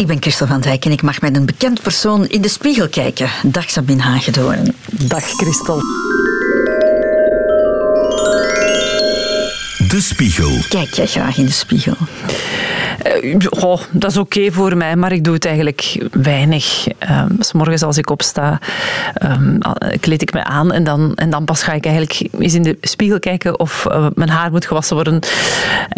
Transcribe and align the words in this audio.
Ik 0.00 0.06
ben 0.06 0.20
Christel 0.20 0.46
van 0.46 0.60
Dijk 0.60 0.84
en 0.84 0.90
ik 0.90 1.02
mag 1.02 1.20
met 1.20 1.36
een 1.36 1.46
bekend 1.46 1.82
persoon 1.82 2.26
in 2.26 2.40
de 2.40 2.48
spiegel 2.48 2.88
kijken. 2.88 3.28
Dag 3.42 3.70
Sabine 3.70 4.02
Hagedoorn. 4.02 4.74
Dag 4.90 5.22
Christel. 5.22 5.76
De 9.88 9.98
Spiegel. 10.00 10.50
Kijk 10.68 10.94
jij 10.94 11.06
graag 11.06 11.38
in 11.38 11.44
de 11.44 11.52
spiegel? 11.52 11.94
Uh, 13.22 13.36
oh, 13.50 13.80
dat 13.90 14.10
is 14.10 14.16
oké 14.16 14.38
okay 14.38 14.52
voor 14.52 14.76
mij, 14.76 14.96
maar 14.96 15.12
ik 15.12 15.24
doe 15.24 15.34
het 15.34 15.44
eigenlijk 15.44 16.08
weinig. 16.12 16.86
Um, 17.10 17.36
s 17.40 17.52
morgens 17.52 17.82
als 17.82 17.98
ik 17.98 18.10
opsta, 18.10 18.60
um, 19.22 19.58
kleed 20.00 20.22
ik 20.22 20.32
me 20.32 20.44
aan 20.44 20.72
en 20.72 20.84
dan, 20.84 21.14
en 21.14 21.30
dan 21.30 21.44
pas 21.44 21.62
ga 21.62 21.72
ik 21.72 21.84
eigenlijk 21.84 22.28
eens 22.38 22.54
in 22.54 22.62
de 22.62 22.78
spiegel 22.80 23.18
kijken 23.18 23.60
of 23.60 23.86
uh, 23.88 24.06
mijn 24.14 24.30
haar 24.30 24.50
moet 24.50 24.66
gewassen 24.66 24.94
worden. 24.94 25.20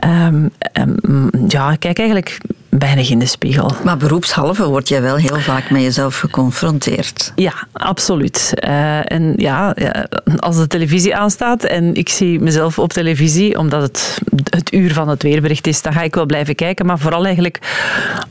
Um, 0.06 0.50
ja, 1.48 1.70
ik 1.70 1.80
kijk 1.80 1.98
eigenlijk 1.98 2.38
weinig 2.68 3.10
in 3.10 3.18
de 3.18 3.26
spiegel. 3.26 3.72
Maar 3.84 3.96
beroepshalve 3.96 4.66
word 4.66 4.88
jij 4.88 5.02
wel 5.02 5.16
heel 5.16 5.40
vaak 5.40 5.70
met 5.70 5.82
jezelf 5.82 6.18
geconfronteerd. 6.18 7.32
Ja, 7.34 7.52
absoluut. 7.72 8.52
Uh, 8.64 9.12
en 9.12 9.32
ja, 9.36 9.74
als 10.36 10.56
de 10.56 10.66
televisie 10.66 11.16
aanstaat 11.16 11.64
en 11.64 11.94
ik 11.94 12.08
zie 12.08 12.40
mezelf 12.40 12.78
op 12.78 12.92
televisie, 12.92 13.58
omdat 13.58 13.82
het 13.82 14.18
het 14.50 14.72
uur 14.72 14.92
van 14.92 15.08
het 15.08 15.22
weerbericht 15.22 15.66
is, 15.66 15.82
dan 15.82 15.92
ga 15.92 16.02
ik 16.02 16.14
wel 16.14 16.26
blijven 16.26 16.54
kijken. 16.54 16.86
Maar 16.86 16.98
vooral 16.98 17.24
eigenlijk 17.24 17.58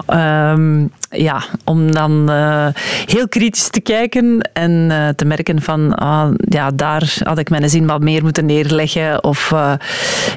um, 0.07 0.91
ja, 1.09 1.43
om 1.63 1.91
dan 1.91 2.31
uh, 2.31 2.67
heel 3.05 3.27
kritisch 3.27 3.69
te 3.69 3.81
kijken 3.81 4.49
en 4.53 5.13
te 5.15 5.25
merken 5.25 5.61
van 5.61 5.95
ah, 5.95 6.29
ja, 6.49 6.71
daar 6.71 7.13
had 7.23 7.37
ik 7.37 7.49
mijn 7.49 7.69
zin 7.69 7.87
wat 7.87 8.01
meer 8.01 8.23
moeten 8.23 8.45
neerleggen. 8.45 9.23
Of 9.23 9.49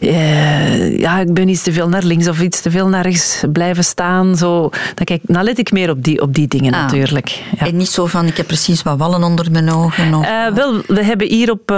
ja, 0.01 1.19
ik 1.21 1.35
ben 1.35 1.49
iets 1.49 1.63
te 1.63 1.73
veel 1.73 1.89
naar 1.89 2.03
links 2.03 2.29
of 2.29 2.41
iets 2.41 2.61
te 2.61 2.71
veel 2.71 2.89
naar 2.89 3.03
rechts 3.03 3.45
blijven 3.53 3.85
staan. 3.91 4.37
Zo. 4.37 4.71
Dan, 4.95 5.05
kijk, 5.05 5.21
dan 5.23 5.45
let 5.45 5.59
ik 5.59 5.73
meer 5.73 5.91
op 5.91 6.05
die, 6.05 6.23
op 6.23 6.35
die 6.35 6.49
dingen 6.49 6.75
ah. 6.75 6.83
natuurlijk. 6.83 7.29
Ja. 7.29 7.67
En 7.67 7.77
niet 7.77 7.89
zo 7.89 8.07
van 8.07 8.27
ik 8.27 8.37
heb 8.37 8.47
precies 8.47 8.83
wat 8.83 8.99
wallen 8.99 9.23
onder 9.23 9.51
mijn 9.51 9.71
ogen? 9.71 10.15
Of, 10.15 10.27
wel, 10.55 10.83
we 10.87 11.05
hebben 11.05 11.29
hier 11.29 11.51
op, 11.51 11.71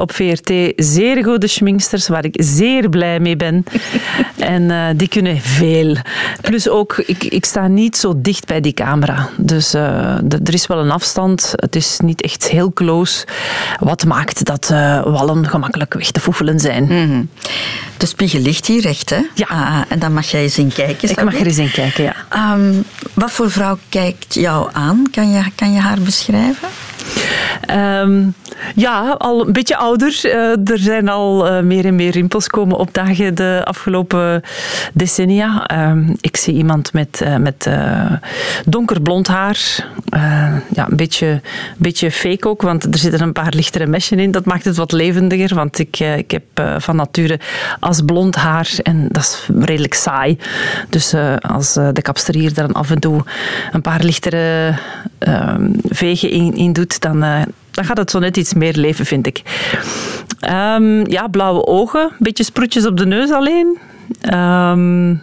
op 0.00 0.12
VRT 0.12 0.52
zeer 0.76 1.24
goede 1.24 1.46
schminksters 1.46 2.08
waar 2.08 2.24
ik 2.24 2.34
zeer 2.42 2.88
blij 2.88 3.20
mee 3.20 3.36
ben. 3.36 3.64
en 4.56 4.96
die 4.96 5.08
kunnen 5.08 5.40
veel. 5.40 5.96
Plus 6.40 6.68
ook, 6.68 6.96
ik, 7.06 7.24
ik 7.24 7.44
sta 7.44 7.66
niet 7.66 7.96
zo 7.96 8.12
dicht 8.16 8.46
bij 8.46 8.60
die 8.60 8.74
camera. 8.74 9.28
Dus 9.36 9.74
er 9.74 10.52
is 10.52 10.66
wel 10.66 10.78
een 10.78 10.90
afstand. 10.90 11.52
Het 11.56 11.76
is 11.76 11.98
niet 12.02 12.22
echt 12.22 12.48
heel 12.48 12.72
close. 12.72 13.26
Wat 13.78 14.04
maakt 14.04 14.44
dat 14.44 14.68
wallen 15.04 15.48
gemakkelijk 15.48 15.94
weg 15.94 16.10
te 16.10 16.20
foefelen 16.20 16.60
zijn. 16.60 16.82
Mm 16.82 16.88
-hmm. 16.90 17.28
De 17.96 18.06
spiegel 18.06 18.40
ligt 18.40 18.66
hier 18.66 18.80
recht, 18.80 19.10
hè? 19.10 19.20
Ja. 19.34 19.46
Ah, 19.48 19.80
en 19.88 19.98
dan 19.98 20.12
mag 20.12 20.26
jij 20.26 20.42
eens 20.42 20.58
in 20.58 20.72
kijken. 20.72 21.10
Ik 21.10 21.24
mag 21.24 21.40
er 21.40 21.51
kijken. 21.52 22.14
Um, 22.36 22.84
wat 23.14 23.30
voor 23.30 23.50
vrouw 23.50 23.78
kijkt 23.88 24.34
jou 24.34 24.68
aan? 24.72 25.06
Kan 25.10 25.30
kan 25.54 25.72
je 25.72 25.80
haar 25.80 26.00
beschrijven? 26.00 26.68
Um, 27.70 28.34
ja, 28.74 29.14
al 29.18 29.46
een 29.46 29.52
beetje 29.52 29.76
ouder. 29.76 30.20
Uh, 30.24 30.68
er 30.70 30.78
zijn 30.78 31.08
al 31.08 31.48
uh, 31.48 31.60
meer 31.60 31.84
en 31.84 31.94
meer 31.94 32.10
rimpels 32.10 32.48
komen 32.48 32.76
opdagen 32.76 33.34
de 33.34 33.60
afgelopen 33.64 34.42
decennia. 34.92 35.70
Um, 35.90 36.16
ik 36.20 36.36
zie 36.36 36.54
iemand 36.54 36.92
met, 36.92 37.20
uh, 37.22 37.36
met 37.36 37.70
donkerblond 38.66 39.26
haar. 39.26 39.58
ja, 40.74 40.88
een 40.90 40.96
beetje, 40.96 41.40
beetje 41.76 42.10
fake 42.10 42.48
ook, 42.48 42.62
want 42.62 42.84
er 42.84 42.98
zitten 42.98 43.20
een 43.20 43.32
paar 43.32 43.52
lichtere 43.56 43.86
mesjes 43.86 44.18
in. 44.18 44.30
Dat 44.30 44.44
maakt 44.44 44.64
het 44.64 44.76
wat 44.76 44.92
levendiger, 44.92 45.54
want 45.54 45.78
ik, 45.78 45.98
ik 45.98 46.30
heb 46.30 46.42
van 46.78 46.96
nature 46.96 47.40
als 47.80 48.00
blond 48.00 48.34
haar 48.34 48.70
en 48.82 49.06
dat 49.10 49.22
is 49.22 49.48
redelijk 49.58 49.94
saai. 49.94 50.38
Dus 50.88 51.14
als 51.40 51.72
de 51.72 52.02
kapster 52.02 52.34
hier 52.34 52.54
dan 52.54 52.72
af 52.72 52.90
en 52.90 53.00
toe 53.00 53.22
een 53.72 53.82
paar 53.82 54.02
lichtere 54.02 54.74
vegen 55.88 56.30
in, 56.30 56.54
in 56.56 56.72
doet, 56.72 57.00
dan, 57.02 57.20
dan 57.70 57.84
gaat 57.84 57.96
het 57.96 58.10
zo 58.10 58.18
net 58.18 58.36
iets 58.36 58.54
meer 58.54 58.74
leven, 58.74 59.06
vind 59.06 59.26
ik. 59.26 59.42
Um, 60.50 61.10
ja, 61.10 61.28
blauwe 61.28 61.66
ogen, 61.66 62.10
beetje 62.18 62.44
sproetjes 62.44 62.86
op 62.86 62.96
de 62.96 63.06
neus 63.06 63.30
alleen. 63.30 63.78
Um. 64.34 65.22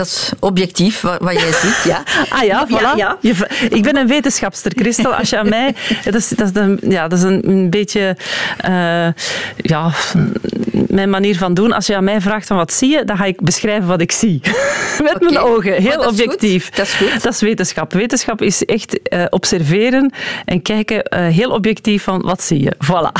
Dat 0.00 0.08
is 0.08 0.30
objectief 0.38 1.00
wat, 1.00 1.18
wat 1.20 1.32
jij 1.32 1.52
ziet, 1.52 1.82
ja. 1.84 2.02
ah 2.38 2.42
ja, 2.42 2.66
voilà. 2.68 2.80
Ja, 2.80 2.94
ja. 2.96 3.16
Je, 3.20 3.46
ik 3.70 3.82
ben 3.82 3.96
een 3.96 4.06
wetenschapster, 4.06 4.72
Christel. 4.74 5.14
Als 5.14 5.30
je 5.30 5.38
aan 5.38 5.48
mij... 5.48 5.74
Dat 6.04 6.14
is, 6.14 6.28
dat 6.28 6.50
is, 6.54 6.62
een, 6.62 6.80
ja, 6.88 7.08
dat 7.08 7.18
is 7.18 7.24
een, 7.24 7.70
beetje... 7.70 8.16
Uh, 8.68 9.08
ja, 9.56 9.92
mijn 10.88 11.10
manier 11.10 11.36
van 11.36 11.54
doen. 11.54 11.72
Als 11.72 11.86
je 11.86 11.96
aan 11.96 12.04
mij 12.04 12.20
vraagt 12.20 12.46
van 12.46 12.56
wat 12.56 12.72
zie 12.72 12.90
je, 12.90 13.04
dan 13.04 13.16
ga 13.16 13.24
ik 13.24 13.40
beschrijven 13.40 13.88
wat 13.88 14.00
ik 14.00 14.12
zie. 14.12 14.40
Met 15.02 15.14
okay. 15.14 15.32
mijn 15.32 15.38
ogen. 15.38 15.82
Heel 15.82 16.06
objectief. 16.06 16.70
Dat 16.70 16.86
is 16.86 16.92
goed. 16.92 17.22
Dat 17.22 17.32
is 17.32 17.40
wetenschap. 17.40 17.92
Wetenschap 17.92 18.42
is 18.42 18.64
echt 18.64 18.98
uh, 19.12 19.24
observeren 19.30 20.12
en 20.44 20.62
kijken 20.62 20.96
uh, 20.96 21.26
heel 21.26 21.50
objectief 21.50 22.02
van 22.02 22.20
wat 22.20 22.42
zie 22.42 22.62
je. 22.62 22.72
Voilà. 22.84 23.12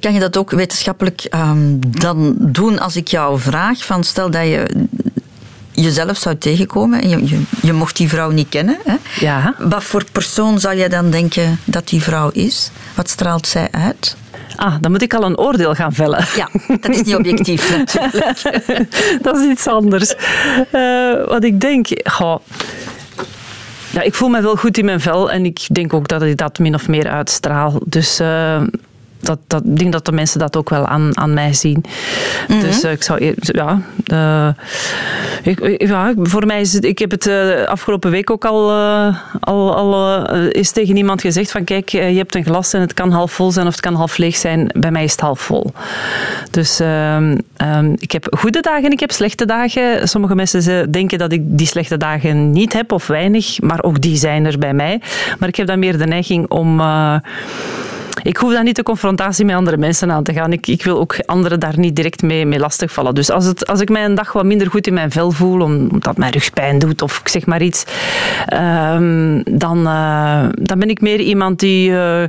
Kan 0.00 0.12
je 0.12 0.20
dat 0.20 0.36
ook 0.36 0.50
wetenschappelijk 0.50 1.26
um, 1.34 1.78
dan 1.98 2.34
doen 2.38 2.78
als 2.78 2.96
ik 2.96 3.08
jou 3.08 3.40
vraag 3.40 3.84
van 3.84 4.04
stel 4.04 4.30
dat 4.30 4.42
je 4.42 4.86
jezelf 5.74 6.16
zou 6.16 6.36
tegenkomen 6.36 7.02
en 7.02 7.08
je, 7.08 7.28
je, 7.28 7.42
je, 7.62 7.72
mocht 7.72 7.96
die 7.96 8.08
vrouw 8.08 8.30
niet 8.30 8.48
kennen. 8.48 8.78
Hè? 8.84 8.94
Ja. 9.20 9.54
Wat 9.58 9.84
voor 9.84 10.04
persoon 10.12 10.60
zou 10.60 10.74
je 10.74 10.88
dan 10.88 11.10
denken 11.10 11.58
dat 11.64 11.88
die 11.88 12.02
vrouw 12.02 12.30
is? 12.32 12.70
Wat 12.94 13.08
straalt 13.08 13.46
zij 13.46 13.68
uit? 13.70 14.16
Ah, 14.56 14.74
dan 14.80 14.90
moet 14.90 15.02
ik 15.02 15.14
al 15.14 15.24
een 15.24 15.38
oordeel 15.38 15.74
gaan 15.74 15.92
vellen. 15.92 16.24
Ja, 16.36 16.48
dat 16.80 16.90
is 16.90 17.02
niet 17.02 17.14
objectief 17.14 17.70
natuurlijk. 17.76 18.42
dat 19.22 19.36
is 19.36 19.50
iets 19.50 19.66
anders. 19.66 20.14
Uh, 20.72 21.26
wat 21.26 21.44
ik 21.44 21.60
denk... 21.60 21.86
Goh, 22.04 22.40
ja, 23.90 24.02
ik 24.02 24.14
voel 24.14 24.28
me 24.28 24.42
wel 24.42 24.56
goed 24.56 24.78
in 24.78 24.84
mijn 24.84 25.00
vel 25.00 25.30
en 25.30 25.44
ik 25.44 25.66
denk 25.72 25.92
ook 25.92 26.08
dat 26.08 26.22
ik 26.22 26.36
dat 26.36 26.58
min 26.58 26.74
of 26.74 26.88
meer 26.88 27.08
uitstraal. 27.08 27.80
Dus... 27.84 28.20
Uh, 28.20 28.62
dat, 29.24 29.38
dat, 29.46 29.64
ik 29.64 29.78
denk 29.78 29.92
dat 29.92 30.04
de 30.04 30.12
mensen 30.12 30.38
dat 30.38 30.56
ook 30.56 30.70
wel 30.70 30.86
aan, 30.86 31.18
aan 31.18 31.34
mij 31.34 31.52
zien. 31.52 31.84
Mm 32.48 32.56
-hmm. 32.56 32.60
Dus 32.60 32.84
uh, 32.84 32.92
ik 32.92 33.02
zou... 33.02 33.34
Ja, 33.40 33.80
uh, 34.12 34.48
ik, 35.42 35.86
ja, 35.88 36.12
voor 36.16 36.46
mij 36.46 36.60
is 36.60 36.72
het... 36.72 36.84
Ik 36.84 36.98
heb 36.98 37.10
het 37.10 37.26
uh, 37.26 37.64
afgelopen 37.64 38.10
week 38.10 38.30
ook 38.30 38.44
al, 38.44 38.72
al, 39.40 39.76
al 39.76 40.28
is 40.50 40.70
tegen 40.70 40.96
iemand 40.96 41.20
gezegd 41.20 41.50
van 41.50 41.64
kijk, 41.64 41.88
je 41.88 41.98
hebt 41.98 42.34
een 42.34 42.44
glas 42.44 42.72
en 42.72 42.80
het 42.80 42.94
kan 42.94 43.10
half 43.10 43.32
vol 43.32 43.52
zijn 43.52 43.66
of 43.66 43.72
het 43.72 43.80
kan 43.80 43.94
half 43.94 44.16
leeg 44.16 44.36
zijn. 44.36 44.70
Bij 44.78 44.90
mij 44.90 45.04
is 45.04 45.12
het 45.12 45.20
half 45.20 45.40
vol. 45.40 45.72
Dus 46.50 46.80
um, 46.80 47.42
ik 47.98 48.12
heb 48.12 48.26
goede 48.38 48.60
dagen 48.60 48.84
en 48.84 48.90
ik 48.90 49.00
heb 49.00 49.10
slechte 49.10 49.46
dagen. 49.46 50.08
Sommige 50.08 50.34
mensen 50.34 50.90
denken 50.90 51.18
dat 51.18 51.32
ik 51.32 51.42
die 51.44 51.66
slechte 51.66 51.96
dagen 51.96 52.50
niet 52.50 52.72
heb 52.72 52.92
of 52.92 53.06
weinig, 53.06 53.60
maar 53.60 53.82
ook 53.82 54.00
die 54.00 54.16
zijn 54.16 54.46
er 54.46 54.58
bij 54.58 54.74
mij. 54.74 55.00
Maar 55.38 55.48
ik 55.48 55.56
heb 55.56 55.66
dan 55.66 55.78
meer 55.78 55.98
de 55.98 56.06
neiging 56.06 56.50
om 56.50 56.80
ik 58.22 58.36
hoef 58.36 58.52
dan 58.52 58.64
niet 58.64 58.76
de 58.76 58.82
confrontatie 58.82 59.44
met 59.44 59.54
andere 59.54 59.76
mensen 59.76 60.12
aan 60.12 60.22
te 60.22 60.32
gaan. 60.32 60.52
Ik, 60.52 60.66
ik 60.66 60.84
wil 60.84 60.98
ook 60.98 61.16
anderen 61.24 61.60
daar 61.60 61.78
niet 61.78 61.96
direct 61.96 62.22
mee, 62.22 62.46
mee 62.46 62.58
lastigvallen. 62.58 63.14
Dus 63.14 63.30
als, 63.30 63.44
het, 63.44 63.66
als 63.66 63.80
ik 63.80 63.88
mij 63.88 64.04
een 64.04 64.14
dag 64.14 64.32
wat 64.32 64.44
minder 64.44 64.70
goed 64.70 64.86
in 64.86 64.94
mijn 64.94 65.10
vel 65.10 65.30
voel, 65.30 65.60
omdat 65.60 66.16
mijn 66.16 66.32
rug 66.32 66.50
pijn 66.52 66.78
doet 66.78 67.02
of 67.02 67.18
ik 67.18 67.28
zeg 67.28 67.46
maar 67.46 67.62
iets, 67.62 67.84
um, 68.52 69.42
dan, 69.50 69.78
uh, 69.78 70.44
dan 70.60 70.78
ben 70.78 70.90
ik 70.90 71.00
meer 71.00 71.20
iemand 71.20 71.60
die... 71.60 71.90
Uh, 71.90 72.22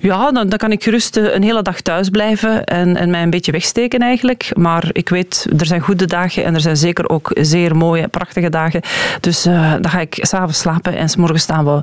ja, 0.00 0.30
dan, 0.30 0.48
dan 0.48 0.58
kan 0.58 0.72
ik 0.72 0.82
gerust 0.82 1.16
een 1.16 1.42
hele 1.42 1.62
dag 1.62 1.80
thuis 1.80 2.08
blijven 2.08 2.64
en, 2.64 2.96
en 2.96 3.10
mij 3.10 3.22
een 3.22 3.30
beetje 3.30 3.52
wegsteken 3.52 4.00
eigenlijk. 4.00 4.50
Maar 4.56 4.88
ik 4.92 5.08
weet, 5.08 5.46
er 5.58 5.66
zijn 5.66 5.80
goede 5.80 6.06
dagen 6.06 6.44
en 6.44 6.54
er 6.54 6.60
zijn 6.60 6.76
zeker 6.76 7.08
ook 7.08 7.30
zeer 7.34 7.76
mooie, 7.76 8.08
prachtige 8.08 8.50
dagen. 8.50 8.80
Dus 9.20 9.46
uh, 9.46 9.72
dan 9.72 9.90
ga 9.90 10.00
ik 10.00 10.18
s'avonds 10.20 10.58
slapen 10.58 10.96
en 10.96 11.08
s 11.08 11.16
staan 11.34 11.64
we, 11.64 11.80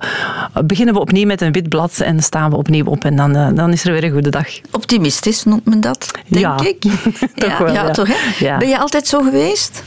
beginnen 0.65 0.93
we 0.93 0.99
opnieuw 0.99 1.25
met 1.25 1.41
een 1.41 1.51
wit 1.51 1.69
blad 1.69 1.99
en 1.99 2.23
staan 2.23 2.49
we 2.49 2.55
opnieuw 2.55 2.85
op 2.85 3.03
en 3.03 3.15
dan 3.15 3.35
dan 3.53 3.71
is 3.71 3.83
er 3.83 3.91
weer 3.91 4.03
een 4.03 4.11
goede 4.11 4.29
dag. 4.29 4.47
Optimistisch 4.71 5.43
noemt 5.43 5.65
men 5.65 5.81
dat, 5.81 6.11
denk 6.27 6.45
ja, 6.45 6.59
ik. 6.67 6.81
toch 7.35 7.49
ja, 7.49 7.63
wel, 7.63 7.73
ja, 7.73 7.85
ja. 7.85 7.91
Toch, 7.91 8.07
hè? 8.07 8.57
Ben 8.57 8.67
je 8.67 8.79
altijd 8.79 9.07
zo 9.07 9.21
geweest? 9.21 9.83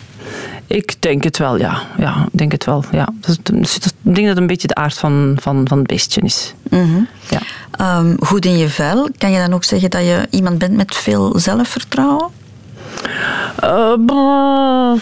Ik 0.67 0.95
denk 0.99 1.25
het 1.25 1.39
wel, 1.39 1.59
ja. 1.59 1.83
ja 1.99 2.27
ik 2.33 2.39
denk 2.39 2.53
het 2.53 2.65
wel, 2.65 2.84
ja. 2.93 3.09
Ik 3.27 3.45
denk 4.03 4.16
dat 4.16 4.27
het 4.27 4.37
een 4.37 4.47
beetje 4.47 4.69
de 4.69 4.75
aard 4.75 4.99
van, 4.99 5.37
van, 5.41 5.69
van 5.69 5.78
het 5.78 5.87
beestje 5.87 6.21
is. 6.21 6.54
Mm 6.71 6.81
-hmm. 6.81 7.09
ja. 7.28 7.99
Um, 7.99 8.16
goed 8.21 8.45
in 8.45 8.59
je 8.59 8.69
vel. 8.69 9.09
Kan 9.19 9.31
je 9.31 9.39
dan 9.39 9.55
ook 9.55 9.65
zeggen 9.65 9.91
dat 9.91 10.01
je 10.01 10.27
iemand 10.31 10.59
bent 10.59 10.77
met 10.77 10.95
veel 10.95 11.39
zelfvertrouwen? 11.39 12.28
Uh, 13.65 14.95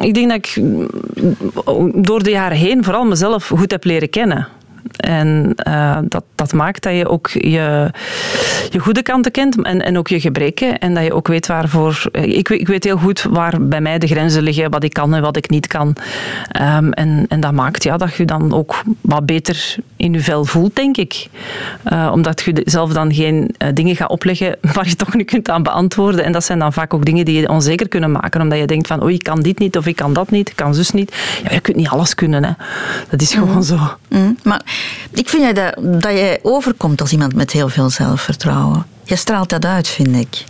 ik 0.00 0.14
denk 0.14 0.28
dat 0.28 0.36
ik 0.36 0.54
door 2.04 2.22
de 2.22 2.30
jaren 2.30 2.56
heen 2.56 2.84
vooral 2.84 3.04
mezelf 3.04 3.46
goed 3.46 3.70
heb 3.70 3.84
leren 3.84 4.10
kennen. 4.10 4.48
En 4.96 5.54
uh, 5.68 5.98
dat, 6.04 6.24
dat 6.34 6.52
maakt 6.52 6.82
dat 6.82 6.96
je 6.96 7.08
ook 7.08 7.28
je, 7.28 7.90
je 8.70 8.78
goede 8.78 9.02
kanten 9.02 9.32
kent 9.32 9.62
en, 9.62 9.82
en 9.82 9.98
ook 9.98 10.08
je 10.08 10.20
gebreken. 10.20 10.78
En 10.78 10.94
dat 10.94 11.04
je 11.04 11.14
ook 11.14 11.28
weet 11.28 11.46
waarvoor... 11.46 12.02
Ik, 12.12 12.48
ik 12.48 12.66
weet 12.66 12.84
heel 12.84 12.96
goed 12.96 13.26
waar 13.30 13.66
bij 13.66 13.80
mij 13.80 13.98
de 13.98 14.06
grenzen 14.06 14.42
liggen, 14.42 14.70
wat 14.70 14.84
ik 14.84 14.92
kan 14.92 15.14
en 15.14 15.22
wat 15.22 15.36
ik 15.36 15.50
niet 15.50 15.66
kan. 15.66 15.96
Um, 16.60 16.92
en, 16.92 17.24
en 17.28 17.40
dat 17.40 17.52
maakt 17.52 17.82
ja, 17.82 17.96
dat 17.96 18.14
je 18.14 18.24
dan 18.24 18.52
ook 18.52 18.82
wat 19.00 19.26
beter 19.26 19.76
in 19.96 20.12
je 20.12 20.20
vel 20.20 20.44
voelt, 20.44 20.76
denk 20.76 20.96
ik. 20.96 21.26
Uh, 21.92 22.10
omdat 22.12 22.42
je 22.42 22.60
zelf 22.64 22.92
dan 22.92 23.14
geen 23.14 23.54
uh, 23.58 23.68
dingen 23.74 23.96
gaat 23.96 24.10
opleggen 24.10 24.56
waar 24.74 24.88
je 24.88 24.96
toch 24.96 25.14
niet 25.14 25.26
kunt 25.26 25.50
aan 25.50 25.62
beantwoorden. 25.62 26.24
En 26.24 26.32
dat 26.32 26.44
zijn 26.44 26.58
dan 26.58 26.72
vaak 26.72 26.94
ook 26.94 27.04
dingen 27.04 27.24
die 27.24 27.40
je 27.40 27.48
onzeker 27.48 27.88
kunnen 27.88 28.12
maken. 28.12 28.40
Omdat 28.40 28.58
je 28.58 28.66
denkt 28.66 28.86
van, 28.86 29.02
oh, 29.02 29.10
ik 29.10 29.22
kan 29.22 29.40
dit 29.40 29.58
niet 29.58 29.76
of 29.76 29.86
ik 29.86 29.96
kan 29.96 30.12
dat 30.12 30.30
niet, 30.30 30.48
ik 30.48 30.56
kan 30.56 30.74
zus 30.74 30.90
niet. 30.90 31.14
Ja, 31.44 31.54
je 31.54 31.60
kunt 31.60 31.76
niet 31.76 31.88
alles 31.88 32.14
kunnen. 32.14 32.44
Hè. 32.44 32.50
Dat 33.08 33.20
is 33.20 33.34
gewoon 33.34 33.54
mm. 33.54 33.62
zo. 33.62 33.78
Mm. 34.08 34.36
Maar 34.42 34.62
ik 35.10 35.28
vind 35.28 35.56
dat, 35.56 35.74
dat 36.02 36.12
jij 36.12 36.38
overkomt 36.42 37.00
als 37.00 37.12
iemand 37.12 37.34
met 37.34 37.52
heel 37.52 37.68
veel 37.68 37.90
zelfvertrouwen. 37.90 38.86
Je 39.04 39.16
straalt 39.16 39.48
dat 39.48 39.64
uit, 39.64 39.88
vind 39.88 40.16
ik. 40.16 40.44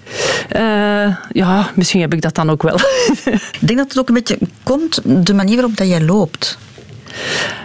Uh, 0.56 1.16
ja, 1.32 1.70
misschien 1.74 2.00
heb 2.00 2.14
ik 2.14 2.20
dat 2.20 2.34
dan 2.34 2.50
ook 2.50 2.62
wel. 2.62 2.74
ik 3.60 3.60
denk 3.60 3.78
dat 3.78 3.88
het 3.88 3.98
ook 3.98 4.08
een 4.08 4.14
beetje 4.14 4.38
komt, 4.62 5.00
de 5.26 5.34
manier 5.34 5.54
waarop 5.54 5.76
dat 5.76 5.88
jij 5.88 6.00
loopt. 6.00 6.58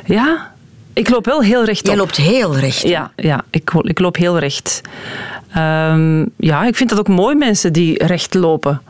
Ja, 0.05 0.51
ik 0.93 1.09
loop 1.09 1.25
wel 1.25 1.41
heel 1.41 1.65
recht. 1.65 1.87
Jij 1.87 1.95
loopt 1.95 2.15
heel 2.15 2.57
recht. 2.57 2.81
Ja, 2.81 3.11
ja 3.15 3.43
ik, 3.49 3.71
ik 3.81 3.99
loop 3.99 4.15
heel 4.15 4.39
recht. 4.39 4.81
Um, 5.55 6.29
ja, 6.37 6.65
ik 6.65 6.75
vind 6.75 6.89
dat 6.89 6.99
ook 6.99 7.07
mooi, 7.07 7.35
mensen 7.35 7.73
die 7.73 8.03
recht 8.05 8.33
lopen. 8.33 8.81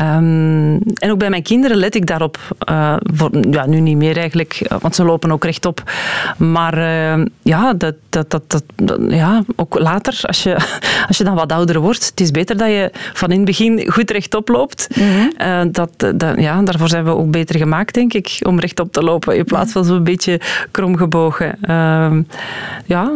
Um, 0.00 0.80
en 0.94 1.10
ook 1.10 1.18
bij 1.18 1.30
mijn 1.30 1.42
kinderen 1.42 1.76
let 1.76 1.94
ik 1.94 2.06
daarop. 2.06 2.38
Uh, 2.70 2.96
voor, 3.14 3.30
ja, 3.50 3.66
nu 3.66 3.80
niet 3.80 3.96
meer 3.96 4.16
eigenlijk, 4.16 4.66
want 4.80 4.94
ze 4.94 5.04
lopen 5.04 5.32
ook 5.32 5.44
rechtop. 5.44 5.82
Maar 6.36 6.78
uh, 6.78 7.24
ja, 7.42 7.72
dat, 7.74 7.94
dat, 8.08 8.30
dat, 8.30 8.62
dat, 8.74 8.98
ja, 9.08 9.44
ook 9.56 9.78
later, 9.78 10.20
als 10.22 10.42
je, 10.42 10.56
als 11.08 11.18
je 11.18 11.24
dan 11.24 11.34
wat 11.34 11.52
ouder 11.52 11.80
wordt, 11.80 12.06
het 12.06 12.20
is 12.20 12.30
beter 12.30 12.56
dat 12.56 12.68
je 12.68 12.90
van 13.12 13.30
in 13.30 13.36
het 13.36 13.46
begin 13.46 13.90
goed 13.90 14.10
rechtop 14.10 14.48
loopt. 14.48 14.88
Mm 14.94 15.08
-hmm. 15.08 15.32
uh, 15.38 15.60
dat, 15.72 16.12
dat, 16.14 16.40
ja, 16.40 16.62
daarvoor 16.62 16.88
zijn 16.88 17.04
we 17.04 17.10
ook 17.10 17.30
beter 17.30 17.56
gemaakt, 17.56 17.94
denk 17.94 18.12
ik, 18.12 18.38
om 18.42 18.60
rechtop 18.60 18.92
te 18.92 19.02
lopen. 19.02 19.36
In 19.36 19.44
plaats 19.44 19.72
van 19.72 19.84
zo'n 19.84 20.04
beetje 20.04 20.40
kromgebogen. 20.70 21.58
ja. 22.86 23.12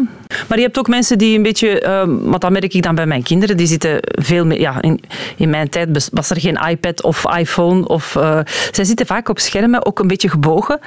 Maar 0.49 0.59
je 0.59 0.65
hebt 0.65 0.79
ook 0.79 0.89
mensen 0.89 1.19
die 1.19 1.37
een 1.37 1.43
beetje, 1.43 2.07
wat 2.23 2.41
dan 2.41 2.53
merk 2.61 2.75
ik 2.75 2.82
dan 2.82 2.94
bij 2.94 3.06
mijn 3.06 3.23
kinderen, 3.23 3.56
die 3.56 3.67
zitten 3.67 3.99
veel 4.03 4.44
meer... 4.47 4.61
Ja, 4.61 4.82
in, 4.82 5.00
in 5.37 5.50
mijn 5.50 5.69
tijd 5.69 6.08
was 6.12 6.31
er 6.31 6.41
geen 6.41 6.58
iPad 6.69 7.03
of 7.03 7.37
iPhone. 7.37 7.88
Of, 7.88 8.14
uh, 8.14 8.41
zij 8.73 8.85
zitten 8.85 9.06
vaak 9.06 9.29
op 9.29 9.38
schermen, 9.38 9.87
ook 9.87 9.99
een 9.99 10.06
beetje 10.06 10.29
gebogen. 10.29 10.81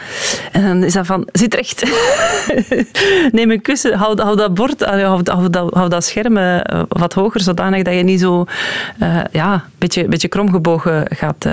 En 0.51 0.62
dan 0.62 0.83
is 0.83 0.94
dat 0.94 1.06
van, 1.06 1.27
zit 1.31 1.54
recht. 1.54 1.83
Neem 3.31 3.51
een 3.51 3.62
kussen, 3.62 3.98
hou, 3.98 4.21
hou 4.21 4.36
dat 4.36 4.54
bord, 4.54 4.86
hou, 4.86 5.01
hou, 5.01 5.50
dat, 5.50 5.74
hou 5.74 5.89
dat 5.89 6.04
scherm 6.04 6.38
uh, 6.38 6.60
wat 6.88 7.13
hoger, 7.13 7.42
zodanig 7.42 7.83
dat 7.83 7.94
je 7.94 8.04
niet 8.04 8.19
zo 8.19 8.45
uh, 9.01 9.19
ja, 9.31 9.54
een 9.54 9.62
beetje, 9.77 10.07
beetje 10.07 10.27
kromgebogen 10.27 11.06
gaat, 11.10 11.48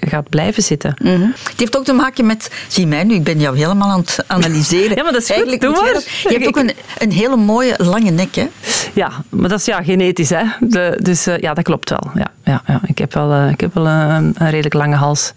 gaat 0.00 0.28
blijven 0.28 0.62
zitten. 0.62 0.94
Mm 1.02 1.14
-hmm. 1.14 1.34
Het 1.42 1.60
heeft 1.60 1.76
ook 1.76 1.84
te 1.84 1.92
maken 1.92 2.26
met, 2.26 2.50
zie 2.68 2.86
mij 2.86 3.04
nu, 3.04 3.14
ik 3.14 3.24
ben 3.24 3.40
jou 3.40 3.56
helemaal 3.56 3.90
aan 3.90 4.00
het 4.00 4.24
analyseren. 4.26 4.96
ja, 4.96 5.02
maar 5.02 5.12
dat 5.12 5.22
is 5.22 5.30
goed, 5.30 5.60
doe 5.60 5.70
maar. 5.70 6.02
Je 6.22 6.38
hebt 6.38 6.46
ook 6.46 6.56
een, 6.56 6.72
een 6.98 7.12
hele 7.12 7.36
mooie 7.36 7.74
lange 7.76 8.10
nek, 8.10 8.34
hè? 8.34 8.48
Ja, 8.94 9.10
maar 9.28 9.48
dat 9.50 9.58
is 9.58 9.64
ja, 9.64 9.82
genetisch, 9.82 10.30
hè. 10.30 10.42
De, 10.60 10.98
dus 11.02 11.24
ja, 11.24 11.54
dat 11.54 11.64
klopt 11.64 11.90
wel. 11.90 12.10
Ja, 12.14 12.30
ja, 12.44 12.62
ja. 12.66 12.80
Ik 12.86 12.98
heb 12.98 13.14
wel, 13.14 13.48
ik 13.48 13.60
heb 13.60 13.74
wel 13.74 13.86
een, 13.86 14.34
een 14.38 14.50
redelijk 14.50 14.74
lange 14.74 14.96
hals. 14.96 15.32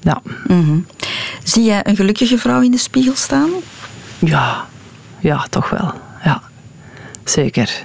Ja. 0.00 0.22
Mm 0.46 0.64
-hmm. 0.64 0.86
Zie 1.42 1.64
jij 1.64 1.80
een 1.82 1.96
gelukkige 1.96 2.38
vrouw 2.38 2.60
in 2.60 2.70
de 2.70 2.78
spiegel 2.78 3.14
staan? 3.14 3.50
Ja, 4.18 4.66
ja 5.18 5.46
toch 5.50 5.70
wel. 5.70 5.92
Ja, 6.24 6.42
zeker. 7.24 7.84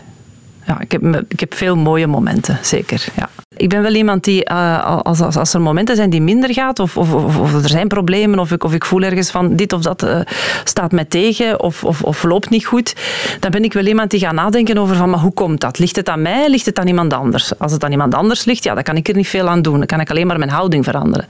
Ja, 0.65 0.79
ik, 0.79 0.91
heb, 0.91 1.23
ik 1.27 1.39
heb 1.39 1.53
veel 1.53 1.75
mooie 1.75 2.07
momenten, 2.07 2.59
zeker. 2.61 3.05
Ja. 3.15 3.29
Ik 3.57 3.69
ben 3.69 3.81
wel 3.81 3.93
iemand 3.93 4.23
die, 4.23 4.49
uh, 4.51 5.01
als, 5.03 5.21
als, 5.21 5.35
als, 5.35 5.53
er 5.53 5.61
momenten 5.61 5.95
zijn 5.95 6.09
die 6.09 6.21
minder 6.21 6.53
gaat, 6.53 6.79
of, 6.79 6.97
of, 6.97 7.13
of, 7.13 7.53
er 7.63 7.69
zijn 7.69 7.87
problemen, 7.87 8.39
of 8.39 8.51
ik, 8.51 8.63
of 8.63 8.73
ik 8.73 8.85
voel 8.85 9.01
ergens 9.01 9.31
van 9.31 9.55
dit 9.55 9.73
of 9.73 9.81
dat 9.81 10.03
uh, 10.03 10.19
staat 10.63 10.91
mij 10.91 11.05
tegen, 11.05 11.59
of, 11.59 11.83
of, 11.83 12.03
of 12.03 12.23
loopt 12.23 12.49
niet 12.49 12.65
goed, 12.65 12.95
dan 13.39 13.51
ben 13.51 13.63
ik 13.63 13.73
wel 13.73 13.85
iemand 13.85 14.11
die 14.11 14.19
gaat 14.19 14.33
nadenken 14.33 14.77
over 14.77 14.95
van, 14.95 15.09
maar 15.09 15.19
hoe 15.19 15.33
komt 15.33 15.61
dat? 15.61 15.79
Ligt 15.79 15.95
het 15.95 16.09
aan 16.09 16.21
mij, 16.21 16.49
ligt 16.49 16.65
het 16.65 16.79
aan 16.79 16.87
iemand 16.87 17.13
anders? 17.13 17.59
Als 17.59 17.71
het 17.71 17.83
aan 17.83 17.91
iemand 17.91 18.13
anders 18.13 18.45
ligt, 18.45 18.63
ja, 18.63 18.73
dan 18.73 18.83
kan 18.83 18.95
ik 18.95 19.07
er 19.07 19.15
niet 19.15 19.27
veel 19.27 19.47
aan 19.47 19.61
doen. 19.61 19.77
Dan 19.77 19.85
kan 19.85 19.99
ik 19.99 20.09
alleen 20.09 20.27
maar 20.27 20.37
mijn 20.37 20.51
houding 20.51 20.83
veranderen. 20.83 21.27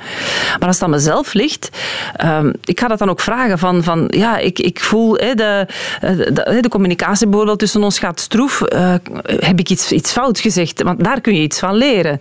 Maar 0.60 0.68
als 0.68 0.76
het 0.76 0.84
aan 0.84 0.90
mezelf 0.90 1.34
ligt, 1.34 1.70
uh, 2.24 2.40
ik 2.64 2.80
ga 2.80 2.88
dat 2.88 3.00
dan 3.00 3.10
ook 3.10 3.20
vragen 3.20 3.60
van, 3.60 3.84
van 3.84 4.06
ja, 4.08 4.38
ik, 4.38 4.60
ik 4.60 4.80
voel 4.80 5.14
de, 5.14 5.68
de, 6.00 6.58
de, 6.62 6.70
communicatie 6.70 7.28
bijvoorbeeld 7.28 7.60
tussen 7.60 7.84
ons 7.84 8.00
gaat 8.00 8.20
stroef. 8.20 8.62
Heb 9.24 9.60
ik 9.60 9.70
iets, 9.70 9.92
iets 9.92 10.12
fout 10.12 10.40
gezegd? 10.40 10.82
Want 10.82 11.04
daar 11.04 11.22
kun 11.22 11.36
je 11.36 11.42
iets 11.42 11.60
van 11.60 11.76
leren. 11.76 12.17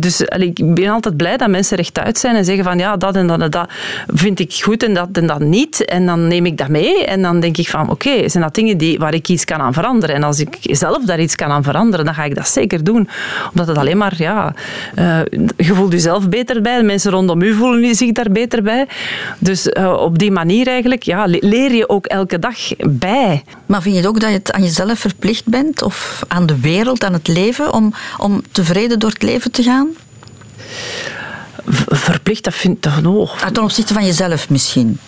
Dus 0.00 0.28
allee, 0.28 0.52
ik 0.54 0.74
ben 0.74 0.88
altijd 0.88 1.16
blij 1.16 1.36
dat 1.36 1.48
mensen 1.48 1.76
rechtuit 1.76 2.18
zijn 2.18 2.36
en 2.36 2.44
zeggen 2.44 2.64
van 2.64 2.78
ja, 2.78 2.96
dat 2.96 3.16
en 3.16 3.26
dat 3.26 3.40
en 3.40 3.50
dat 3.50 3.68
vind 4.06 4.38
ik 4.38 4.54
goed 4.62 4.82
en 4.82 4.94
dat 4.94 5.08
en 5.12 5.26
dat 5.26 5.40
niet. 5.40 5.84
En 5.84 6.06
dan 6.06 6.28
neem 6.28 6.46
ik 6.46 6.58
dat 6.58 6.68
mee 6.68 7.04
en 7.04 7.22
dan 7.22 7.40
denk 7.40 7.56
ik 7.56 7.68
van 7.68 7.90
oké, 7.90 8.28
zijn 8.28 8.42
dat 8.42 8.54
dingen 8.54 8.78
die, 8.78 8.98
waar 8.98 9.14
ik 9.14 9.28
iets 9.28 9.44
kan 9.44 9.60
aan 9.60 9.72
veranderen? 9.72 10.14
En 10.14 10.22
als 10.22 10.40
ik 10.40 10.56
zelf 10.60 11.04
daar 11.04 11.20
iets 11.20 11.34
kan 11.34 11.50
aan 11.50 11.62
veranderen, 11.62 12.04
dan 12.04 12.14
ga 12.14 12.24
ik 12.24 12.34
dat 12.34 12.48
zeker 12.48 12.84
doen. 12.84 13.08
Omdat 13.50 13.66
het 13.66 13.78
alleen 13.78 13.98
maar, 13.98 14.14
ja, 14.16 14.54
uh, 14.98 15.18
je 15.56 15.74
voelt 15.74 15.92
jezelf 15.92 16.28
beter 16.28 16.62
bij, 16.62 16.76
de 16.76 16.82
mensen 16.82 17.10
rondom 17.10 17.42
u 17.42 17.54
voelen 17.54 17.94
zich 17.94 18.12
daar 18.12 18.30
beter 18.30 18.62
bij. 18.62 18.86
Dus 19.38 19.66
uh, 19.66 19.92
op 19.92 20.18
die 20.18 20.30
manier 20.30 20.66
eigenlijk, 20.66 21.02
ja, 21.02 21.24
leer 21.26 21.74
je 21.74 21.88
ook 21.88 22.06
elke 22.06 22.38
dag 22.38 22.56
bij. 22.88 23.44
Maar 23.66 23.82
vind 23.82 23.96
je 23.96 24.08
ook 24.08 24.20
dat 24.20 24.30
je 24.30 24.36
het 24.36 24.52
aan 24.52 24.62
jezelf 24.62 24.98
verplicht 24.98 25.46
bent 25.46 25.82
of 25.82 26.22
aan 26.28 26.46
de 26.46 26.60
wereld, 26.60 27.04
aan 27.04 27.12
het 27.12 27.28
leven, 27.28 27.72
om, 27.72 27.92
om 28.18 28.42
tevreden 28.52 28.98
door 28.98 29.10
het 29.10 29.22
leven 29.24 29.50
te 29.50 29.62
gaan? 29.62 29.88
Verplicht, 31.86 32.44
dat 32.44 32.54
vind 32.54 32.76
ik 32.76 32.80
toch 32.82 33.02
nog. 33.02 33.42
Ah, 33.44 33.50
ten 33.50 33.62
opzichte 33.62 33.94
van 33.94 34.04
jezelf 34.04 34.50
misschien? 34.50 34.98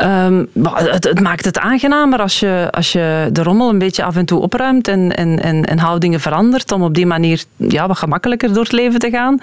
Um, 0.00 0.48
het, 0.62 1.04
het, 1.04 1.20
maakt 1.20 1.44
het 1.44 1.58
aangenamer 1.58 2.20
als 2.20 2.40
je, 2.40 2.68
als 2.70 2.92
je 2.92 3.28
de 3.32 3.42
rommel 3.42 3.68
een 3.68 3.78
beetje 3.78 4.04
af 4.04 4.16
en 4.16 4.24
toe 4.24 4.40
opruimt 4.40 4.88
en, 4.88 5.16
en, 5.16 5.42
en, 5.42 5.64
en 5.64 5.78
houdingen 5.78 6.20
verandert 6.20 6.72
om 6.72 6.82
op 6.82 6.94
die 6.94 7.06
manier 7.06 7.44
ja, 7.56 7.86
wat 7.86 7.98
gemakkelijker 7.98 8.52
door 8.52 8.62
het 8.62 8.72
leven 8.72 8.98
te 8.98 9.10
gaan. 9.10 9.38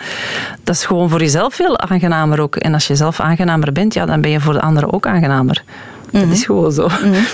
Dat 0.63 0.75
is 0.75 0.85
gewoon 0.85 1.09
voor 1.09 1.19
jezelf 1.19 1.53
veel 1.53 1.79
aangenamer 1.79 2.41
ook. 2.41 2.55
En 2.55 2.73
als 2.73 2.88
je 2.88 2.95
zelf 2.95 3.19
aangenamer 3.19 3.71
bent, 3.71 3.94
ja, 3.94 4.05
dan 4.05 4.21
ben 4.21 4.31
je 4.31 4.39
voor 4.39 4.53
de 4.53 4.62
anderen 4.62 4.94
ook 4.94 5.07
aangenamer. 5.07 5.63
Mm 5.65 6.19
-hmm. 6.19 6.29
Dat 6.29 6.38
is 6.38 6.45
gewoon 6.45 6.71
zo. 6.71 6.88
Mm 6.88 7.13
-hmm. 7.13 7.25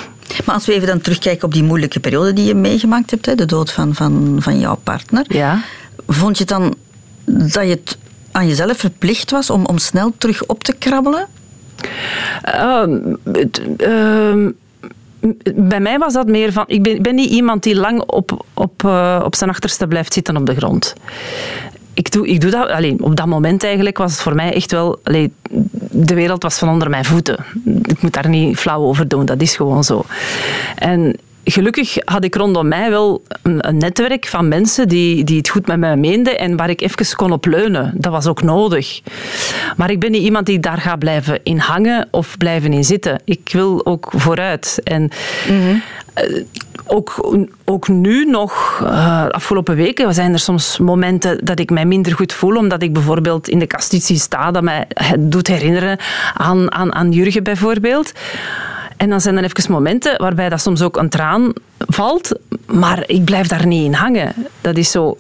Maar 0.46 0.56
als 0.56 0.66
we 0.66 0.74
even 0.74 0.88
dan 0.88 1.02
terugkijken 1.02 1.46
op 1.46 1.54
die 1.54 1.64
moeilijke 1.64 2.00
periode 2.00 2.34
die 2.34 2.46
je 2.46 2.56
meegemaakt 2.56 3.12
hebt, 3.12 3.38
de 3.38 3.46
dood 3.46 3.72
van, 3.72 3.96
van, 3.96 4.38
van 4.40 4.60
jouw 4.60 4.80
partner. 4.84 5.26
Ja. 5.28 5.60
Vond 6.08 6.38
je 6.38 6.46
dan 6.46 6.76
dat 7.26 7.54
je 7.64 7.70
het 7.70 7.98
aan 8.32 8.48
jezelf 8.48 8.78
verplicht 8.78 9.32
was 9.32 9.50
om, 9.50 9.66
om 9.66 9.78
snel 9.78 10.14
terug 10.18 10.46
op 10.46 10.64
te 10.64 10.76
krabbelen? 10.76 11.28
Uh, 12.46 12.84
uh, 13.78 14.50
bij 15.56 15.80
mij 15.80 15.98
was 15.98 16.14
dat 16.14 16.28
meer 16.28 16.52
van. 16.52 16.64
Ik 16.68 17.02
ben, 17.02 17.16
niet 17.16 17.30
iemand 17.30 17.64
die 17.64 17.76
lang 17.76 18.02
op, 18.02 18.46
op, 18.54 18.84
uh, 18.86 19.22
op 19.24 19.36
zijn 19.36 19.50
achterste 19.50 19.88
blijft 19.88 20.14
zitten 20.14 20.38
op 20.38 20.46
de 20.46 20.56
grond. 20.56 20.94
Ik 21.94 22.12
doe, 22.12 22.28
ik 22.28 22.42
doe 22.42 22.52
dat 22.52 22.70
alleen. 22.70 23.04
Op 23.04 23.16
dat 23.16 23.26
moment 23.26 23.64
eigenlijk 23.64 23.98
was 23.98 24.12
het 24.12 24.22
voor 24.22 24.36
mij 24.36 24.54
echt 24.54 24.72
wel. 24.72 25.00
De 25.92 26.16
wereld 26.16 26.44
was 26.44 26.58
van 26.58 26.70
onder 26.70 26.90
mijn 26.90 27.06
voeten. 27.06 27.46
Ik 27.84 28.02
moet 28.02 28.14
daar 28.14 28.30
niet 28.30 28.58
flauw 28.58 28.82
over 28.82 29.08
doen, 29.08 29.26
dat 29.26 29.42
is 29.42 29.56
gewoon 29.56 29.84
zo. 29.84 30.06
En 30.76 31.16
gelukkig 31.46 31.98
had 32.06 32.24
ik 32.24 32.36
rondom 32.36 32.68
mij 32.68 32.90
wel 32.90 33.24
een, 33.42 33.68
een, 33.68 33.78
netwerk 33.78 34.26
van 34.26 34.48
mensen 34.48 34.88
die, 34.88 35.24
die 35.24 35.38
het 35.38 35.50
goed 35.50 35.68
met 35.68 35.78
mij 35.78 35.98
meenden 35.98 36.40
en 36.40 36.58
waar 36.58 36.70
ik 36.70 36.82
even 36.82 37.16
kon 37.16 37.32
op 37.32 37.46
leunen. 37.46 37.94
Dat 37.96 38.12
was 38.12 38.28
ook 38.28 38.42
nodig. 38.42 39.02
Maar 39.78 39.90
ik 39.90 40.00
ben 40.00 40.12
niet 40.12 40.22
iemand 40.22 40.46
die 40.46 40.60
daar 40.60 40.78
gaat 40.78 41.00
blijven 41.00 41.40
in 41.44 41.58
hangen 41.58 42.08
of 42.12 42.38
blijven 42.38 42.74
in 42.74 42.84
zitten. 42.84 43.22
Ik 43.26 43.50
wil 43.52 43.86
ook 43.86 44.12
vooruit. 44.16 44.80
En 44.84 45.02
mm 45.02 45.60
-hmm. 45.60 45.82
uh, 46.30 46.44
ook, 46.86 47.36
ook 47.66 47.88
nu 47.88 48.26
nog, 48.26 48.80
uh, 48.84 49.26
afgelopen 49.28 49.76
weken, 49.76 50.14
zijn 50.14 50.34
er 50.34 50.40
soms 50.40 50.78
momenten 50.78 51.46
dat 51.46 51.60
ik 51.60 51.70
mij 51.70 51.86
minder 51.86 52.14
goed 52.14 52.34
voel, 52.34 52.56
omdat 52.56 52.82
ik 52.82 52.94
bijvoorbeeld 52.94 53.50
in 53.50 53.60
de 53.60 53.68
kastitie 53.68 54.20
sta, 54.20 54.52
dat 54.52 54.64
mij 54.64 54.86
het 54.94 55.32
doet 55.32 55.48
herinneren 55.48 56.00
aan, 56.34 56.72
aan, 56.72 56.94
aan 56.94 57.12
Jurgen 57.12 57.44
bijvoorbeeld. 57.44 58.12
En 58.98 59.10
dan 59.10 59.22
zijn 59.22 59.38
er 59.38 59.44
even 59.44 59.72
momenten 59.72 60.18
waarbij 60.18 60.50
dat 60.50 60.62
soms 60.62 60.82
ook 60.82 60.98
een 60.98 61.10
traan 61.10 61.54
valt, 61.78 62.40
maar 62.66 63.04
ik 63.06 63.26
blijf 63.26 63.48
daar 63.48 63.66
niet 63.66 63.86
in 63.86 63.94
hangen. 63.94 64.34
Dat 64.62 64.78
is 64.78 64.92
zo. 64.92 65.18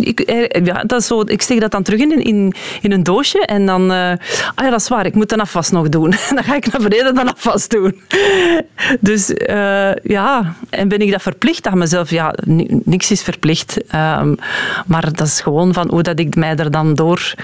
Ik, 0.00 0.20
eh, 0.20 0.64
ja, 0.64 0.84
dat 0.84 1.00
is 1.00 1.06
zo, 1.06 1.20
ik 1.20 1.42
steek 1.42 1.60
dat 1.60 1.70
dan 1.70 1.82
terug 1.82 2.00
in, 2.00 2.24
in, 2.24 2.54
in 2.80 2.92
een 2.92 3.02
doosje 3.02 3.46
en 3.46 3.66
dan. 3.66 3.90
Uh, 3.90 4.10
ah 4.54 4.64
ja, 4.64 4.70
dat 4.70 4.80
is 4.80 4.88
waar, 4.88 5.06
ik 5.06 5.14
moet 5.14 5.28
de 5.28 5.36
afwas 5.36 5.70
nog 5.70 5.88
doen. 5.88 6.10
dan 6.34 6.44
ga 6.44 6.54
ik 6.54 6.72
naar 6.72 6.82
beneden 6.82 7.14
de 7.14 7.32
afwas 7.32 7.68
doen. 7.68 8.00
Dus 9.00 9.30
uh, 9.30 9.94
ja, 9.94 10.54
en 10.70 10.88
ben 10.88 10.98
ik 10.98 11.10
dat 11.10 11.22
verplicht 11.22 11.66
aan 11.66 11.78
mezelf? 11.78 12.10
Ja, 12.10 12.34
niks 12.84 13.10
is 13.10 13.22
verplicht. 13.22 13.76
Um, 13.94 14.36
maar 14.86 15.12
dat 15.12 15.26
is 15.26 15.40
gewoon 15.40 15.72
van 15.72 15.88
hoe 15.90 16.02
dat 16.02 16.18
ik 16.18 16.36
mij 16.36 16.56
er 16.56 16.70
dan 16.70 16.94
door 16.94 17.34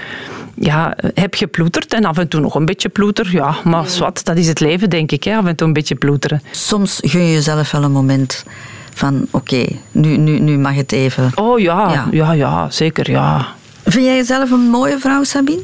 ja, 0.55 0.95
heb 1.13 1.35
geploeterd 1.35 1.93
en 1.93 2.05
af 2.05 2.17
en 2.17 2.27
toe 2.27 2.39
nog 2.39 2.55
een 2.55 2.65
beetje 2.65 2.89
ploeter. 2.89 3.29
Ja, 3.31 3.55
maar 3.63 3.85
wat, 3.99 4.21
dat 4.23 4.37
is 4.37 4.47
het 4.47 4.59
leven, 4.59 4.89
denk 4.89 5.11
ik. 5.11 5.23
Hè? 5.23 5.35
Af 5.35 5.45
en 5.45 5.55
toe 5.55 5.67
een 5.67 5.73
beetje 5.73 5.95
ploeteren. 5.95 6.41
Soms 6.51 6.99
gun 7.01 7.25
je 7.25 7.31
jezelf 7.31 7.71
wel 7.71 7.83
een 7.83 7.91
moment 7.91 8.45
van 8.93 9.27
oké, 9.31 9.65
nu, 9.91 10.17
nu, 10.17 10.39
nu 10.39 10.57
mag 10.57 10.75
het 10.75 10.91
even. 10.91 11.31
Oh 11.35 11.59
ja, 11.59 11.91
ja, 11.91 12.07
ja, 12.11 12.31
ja, 12.31 12.69
zeker, 12.69 13.11
ja. 13.11 13.47
Vind 13.83 14.05
jij 14.05 14.15
jezelf 14.15 14.51
een 14.51 14.59
mooie 14.69 14.99
vrouw, 14.99 15.23
Sabine? 15.23 15.61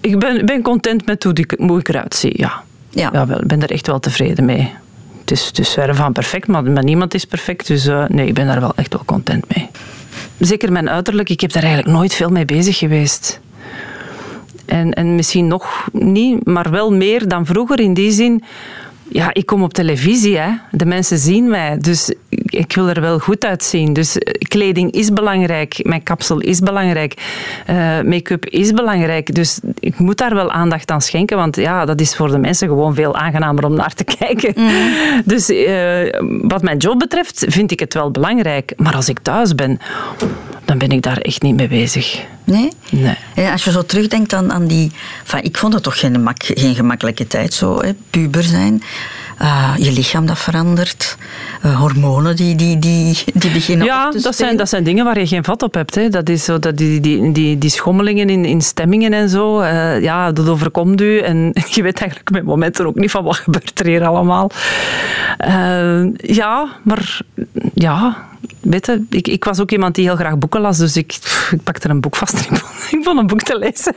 Ik 0.00 0.18
ben, 0.18 0.46
ben 0.46 0.62
content 0.62 1.06
met 1.06 1.24
hoe 1.24 1.32
ik, 1.34 1.54
hoe 1.56 1.78
ik 1.78 1.88
eruit 1.88 2.14
zie, 2.14 2.32
ja. 2.36 2.62
Ja. 2.90 3.10
ja 3.12 3.26
ik 3.40 3.46
ben 3.46 3.62
er 3.62 3.70
echt 3.70 3.86
wel 3.86 4.00
tevreden 4.00 4.44
mee. 4.44 4.72
Het 5.20 5.30
is, 5.30 5.46
het 5.46 5.58
is 5.58 5.68
verre 5.68 5.94
van 5.94 6.12
perfect, 6.12 6.46
maar, 6.46 6.84
niemand 6.84 7.14
is 7.14 7.24
perfect. 7.24 7.66
Dus 7.66 7.86
uh, 7.86 8.04
nee, 8.08 8.26
ik 8.26 8.34
ben 8.34 8.46
daar 8.46 8.60
wel 8.60 8.72
echt 8.76 8.92
wel 8.92 9.04
content 9.04 9.44
mee. 9.54 9.68
Zeker 10.38 10.72
mijn 10.72 10.90
uiterlijk, 10.90 11.28
ik 11.28 11.40
heb 11.40 11.52
daar 11.52 11.62
eigenlijk 11.62 11.96
nooit 11.96 12.14
veel 12.14 12.30
mee 12.30 12.44
bezig 12.44 12.78
geweest. 12.78 13.40
En, 14.66 14.92
en 14.94 15.14
misschien 15.14 15.46
nog 15.46 15.88
niet, 15.92 16.46
maar 16.46 16.70
wel 16.70 16.92
meer 16.92 17.28
dan 17.28 17.46
vroeger 17.46 17.80
in 17.80 17.94
die 17.94 18.10
zin 18.10 18.44
ja, 19.12 19.34
ik 19.34 19.46
kom 19.46 19.62
op 19.62 19.72
televisie. 19.72 20.38
Hè. 20.38 20.50
De 20.70 20.86
mensen 20.86 21.18
zien 21.18 21.48
mij. 21.48 21.78
Dus 21.78 22.14
ik 22.60 22.74
wil 22.74 22.88
er 22.88 23.00
wel 23.00 23.18
goed 23.18 23.44
uitzien. 23.44 23.92
Dus 23.92 24.18
eh, 24.18 24.32
kleding 24.48 24.92
is 24.92 25.12
belangrijk. 25.12 25.80
Mijn 25.82 26.02
kapsel 26.02 26.40
is 26.40 26.58
belangrijk. 26.58 27.14
Uh, 27.70 28.00
Make-up 28.00 28.46
is 28.46 28.72
belangrijk. 28.72 29.34
Dus 29.34 29.60
ik 29.78 29.98
moet 29.98 30.18
daar 30.18 30.34
wel 30.34 30.50
aandacht 30.50 30.90
aan 30.90 31.00
schenken. 31.00 31.36
Want 31.36 31.56
ja, 31.56 31.84
dat 31.84 32.00
is 32.00 32.16
voor 32.16 32.30
de 32.30 32.38
mensen 32.38 32.68
gewoon 32.68 32.94
veel 32.94 33.16
aangenamer 33.16 33.64
om 33.64 33.74
naar 33.74 33.94
te 33.94 34.04
kijken. 34.18 34.52
Mm. 34.56 35.22
Dus 35.24 35.50
uh, 35.50 36.12
wat 36.42 36.62
mijn 36.62 36.76
job 36.76 36.98
betreft 36.98 37.44
vind 37.48 37.70
ik 37.70 37.80
het 37.80 37.94
wel 37.94 38.10
belangrijk. 38.10 38.72
Maar 38.76 38.94
als 38.94 39.08
ik 39.08 39.18
thuis 39.18 39.54
ben, 39.54 39.78
dan 40.64 40.78
ben 40.78 40.90
ik 40.90 41.02
daar 41.02 41.18
echt 41.18 41.42
niet 41.42 41.56
mee 41.56 41.68
bezig. 41.68 42.24
Nee? 42.44 42.72
Nee. 42.90 43.16
En 43.34 43.52
als 43.52 43.64
je 43.64 43.70
zo 43.70 43.82
terugdenkt 43.82 44.32
aan, 44.32 44.52
aan 44.52 44.66
die... 44.66 44.92
Enfin, 45.20 45.42
ik 45.42 45.56
vond 45.56 45.74
het 45.74 45.82
toch 45.82 45.98
geen, 45.98 46.28
geen 46.36 46.74
gemakkelijke 46.74 47.26
tijd, 47.26 47.54
zo, 47.54 47.82
hè, 47.82 47.94
puber 48.10 48.42
zijn. 48.42 48.82
Uh, 49.42 49.74
je 49.76 49.92
lichaam 49.92 50.26
dat 50.26 50.38
verandert. 50.38 51.16
Uh, 51.64 51.78
hormonen 51.78 52.36
die, 52.36 52.54
die, 52.54 52.78
die, 52.78 53.24
die 53.34 53.50
beginnen 53.50 53.86
ja, 53.86 54.06
op 54.06 54.12
te 54.12 54.20
dat 54.20 54.36
zijn, 54.36 54.56
dat 54.56 54.68
zijn 54.68 54.84
dingen 54.84 55.04
waar 55.04 55.18
je 55.18 55.26
geen 55.26 55.44
vat 55.44 55.62
op 55.62 55.74
hebt. 55.74 55.94
Hè. 55.94 56.08
Dat 56.08 56.28
is 56.28 56.44
zo, 56.44 56.58
dat 56.58 56.76
die, 56.76 57.00
die, 57.00 57.32
die, 57.32 57.58
die 57.58 57.70
schommelingen 57.70 58.30
in, 58.30 58.44
in 58.44 58.60
stemmingen 58.60 59.12
en 59.12 59.28
zo. 59.28 59.60
Uh, 59.60 60.02
ja, 60.02 60.32
dat 60.32 60.48
overkomt 60.48 61.00
u. 61.00 61.18
En 61.18 61.52
je 61.74 61.82
weet 61.82 62.00
eigenlijk 62.00 62.30
met 62.30 62.44
momenten 62.44 62.86
ook 62.86 62.94
niet 62.94 63.10
van 63.10 63.24
wat 63.24 63.36
gebeurt 63.36 63.80
er 63.80 63.86
hier 63.86 64.06
allemaal. 64.06 64.50
ja, 66.16 66.68
maar 66.82 67.20
ja, 67.74 68.28
weet 68.60 68.86
je, 68.86 69.04
ik, 69.10 69.28
ik, 69.28 69.44
was 69.44 69.60
ook 69.60 69.70
iemand 69.70 69.94
die 69.94 70.04
heel 70.04 70.16
graag 70.16 70.38
boeken 70.38 70.60
las, 70.60 70.78
dus 70.78 70.96
ik, 70.96 71.18
ik 71.50 71.62
pakte 71.62 71.88
een 71.88 72.00
boek 72.00 72.16
vast 72.16 72.46
en 72.48 72.54
ik 72.98 72.98
vond 73.02 73.18
een 73.18 73.26
boek 73.26 73.42
te 73.42 73.58
lezen. 73.58 73.94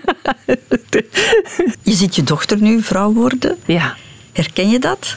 je 1.89 1.93
ziet 1.93 2.15
je 2.15 2.23
dochter 2.23 2.61
nu 2.61 2.81
vrouw 2.81 3.13
worden. 3.13 3.57
Ja. 3.65 3.95
Herken 4.33 4.69
je 4.69 4.79
dat? 4.79 5.15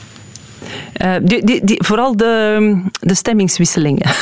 Uh, 1.03 1.17
die, 1.23 1.45
die, 1.45 1.65
die, 1.65 1.85
vooral 1.85 2.17
de, 2.17 2.83
de 3.01 3.15
stemmingswisselingen. 3.15 4.11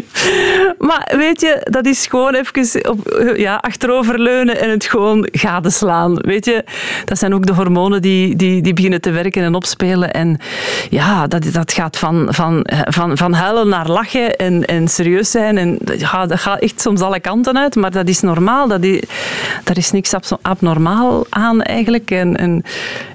maar 0.88 1.12
weet 1.16 1.40
je, 1.40 1.66
dat 1.70 1.86
is 1.86 2.06
gewoon 2.06 2.34
even 2.34 2.88
op, 2.90 3.32
ja, 3.36 3.56
achteroverleunen 3.56 4.60
en 4.60 4.70
het 4.70 4.84
gewoon 4.84 5.28
gadeslaan. 5.32 6.14
Weet 6.16 6.44
je, 6.44 6.64
dat 7.04 7.18
zijn 7.18 7.34
ook 7.34 7.46
de 7.46 7.52
hormonen 7.52 8.02
die, 8.02 8.36
die, 8.36 8.62
die 8.62 8.72
beginnen 8.72 9.00
te 9.00 9.10
werken 9.10 9.42
en 9.42 9.54
opspelen. 9.54 10.12
En 10.12 10.38
ja, 10.90 11.26
dat, 11.26 11.52
dat 11.52 11.72
gaat 11.72 11.98
van, 11.98 12.26
van, 12.30 12.66
van, 12.84 13.16
van 13.16 13.32
huilen 13.32 13.68
naar 13.68 13.88
lachen 13.88 14.36
en, 14.36 14.64
en 14.64 14.88
serieus 14.88 15.30
zijn. 15.30 15.58
En 15.58 15.78
ja, 15.98 16.26
dat 16.26 16.40
gaat 16.40 16.60
echt 16.60 16.80
soms 16.80 17.00
alle 17.00 17.20
kanten 17.20 17.58
uit, 17.58 17.74
maar 17.74 17.90
dat 17.90 18.08
is 18.08 18.20
normaal. 18.20 18.68
Dat 18.68 18.82
is, 18.82 19.00
daar 19.64 19.76
is 19.76 19.90
niks 19.90 20.14
abnormaal 20.42 21.26
aan 21.28 21.62
eigenlijk. 21.62 22.10
En, 22.10 22.36
en 22.36 22.62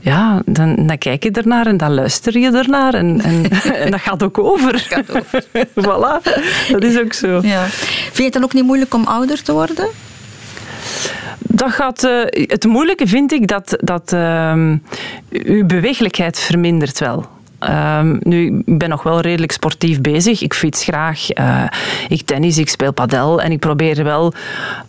ja, 0.01 0.41
dan, 0.45 0.87
dan 0.87 0.97
kijk 0.97 1.23
je 1.23 1.31
ernaar 1.31 1.65
en 1.65 1.77
dan 1.77 1.93
luister 1.93 2.37
je 2.39 2.51
ernaar. 2.51 2.93
En, 2.93 3.21
en, 3.21 3.49
en 3.83 3.91
dat 3.91 3.99
gaat 3.99 4.23
ook 4.23 4.37
over. 4.37 4.71
Dat 4.71 4.81
gaat 4.81 5.17
over. 5.17 5.43
voilà, 5.85 6.21
dat 6.73 6.83
is 6.83 6.99
ook 6.99 7.13
zo. 7.13 7.39
Ja. 7.43 7.65
Vind 7.65 8.17
je 8.17 8.23
het 8.23 8.33
dan 8.33 8.43
ook 8.43 8.53
niet 8.53 8.63
moeilijk 8.63 8.93
om 8.93 9.05
ouder 9.05 9.43
te 9.43 9.51
worden? 9.51 9.87
Dat 11.39 11.71
gaat, 11.71 12.03
uh, 12.03 12.21
het 12.29 12.65
moeilijke 12.65 13.07
vind 13.07 13.31
ik 13.31 13.47
dat, 13.47 13.77
dat 13.79 14.11
uh, 14.13 14.73
uw 15.29 15.65
beweeglijkheid 15.65 16.39
vermindert 16.39 16.99
wel. 16.99 17.25
Um, 17.59 18.19
nu, 18.23 18.61
ik 18.65 18.77
ben 18.77 18.89
nog 18.89 19.03
wel 19.03 19.19
redelijk 19.19 19.51
sportief 19.51 20.01
bezig. 20.01 20.41
Ik 20.41 20.53
fiets 20.53 20.83
graag, 20.83 21.37
uh, 21.37 21.63
ik 22.09 22.21
tennis, 22.25 22.57
ik 22.57 22.69
speel 22.69 22.93
padel 22.93 23.41
en 23.41 23.51
ik 23.51 23.59
probeer 23.59 24.03
wel... 24.03 24.33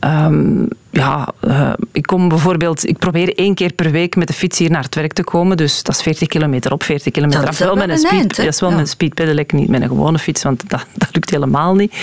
Um, 0.01 0.69
ja, 0.91 1.33
uh, 1.41 1.73
ik 1.93 2.03
kom 2.03 2.29
bijvoorbeeld... 2.29 2.89
Ik 2.89 2.99
probeer 2.99 3.35
één 3.35 3.55
keer 3.55 3.73
per 3.73 3.91
week 3.91 4.17
met 4.17 4.27
de 4.27 4.33
fiets 4.33 4.59
hier 4.59 4.71
naar 4.71 4.83
het 4.83 4.95
werk 4.95 5.13
te 5.13 5.25
komen. 5.25 5.57
Dus 5.57 5.83
dat 5.83 5.95
is 5.95 6.03
40 6.03 6.29
kilometer 6.29 6.73
op, 6.73 6.83
40 6.83 7.13
kilometer 7.13 7.41
dat 7.41 7.49
af. 7.49 7.59
Wel 7.59 7.77
met 7.77 7.89
een 7.89 7.99
speed, 7.99 8.13
eind, 8.13 8.37
dat 8.37 8.47
is 8.47 8.61
wel 8.61 8.71
ja. 8.71 8.77
met 8.77 8.97
een 8.99 9.47
niet 9.47 9.69
met 9.69 9.83
een 9.83 9.89
gewone 9.89 10.19
fiets, 10.19 10.43
want 10.43 10.71
dat, 10.71 10.87
dat 10.95 11.09
lukt 11.13 11.31
helemaal 11.31 11.75
niet. 11.75 11.95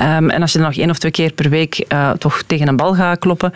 Um, 0.00 0.30
en 0.30 0.40
als 0.40 0.52
je 0.52 0.58
dan 0.58 0.66
nog 0.66 0.76
één 0.76 0.90
of 0.90 0.98
twee 0.98 1.12
keer 1.12 1.32
per 1.32 1.50
week 1.50 1.84
uh, 1.88 2.10
toch 2.10 2.42
tegen 2.46 2.68
een 2.68 2.76
bal 2.76 2.94
gaat 2.94 3.18
kloppen 3.18 3.52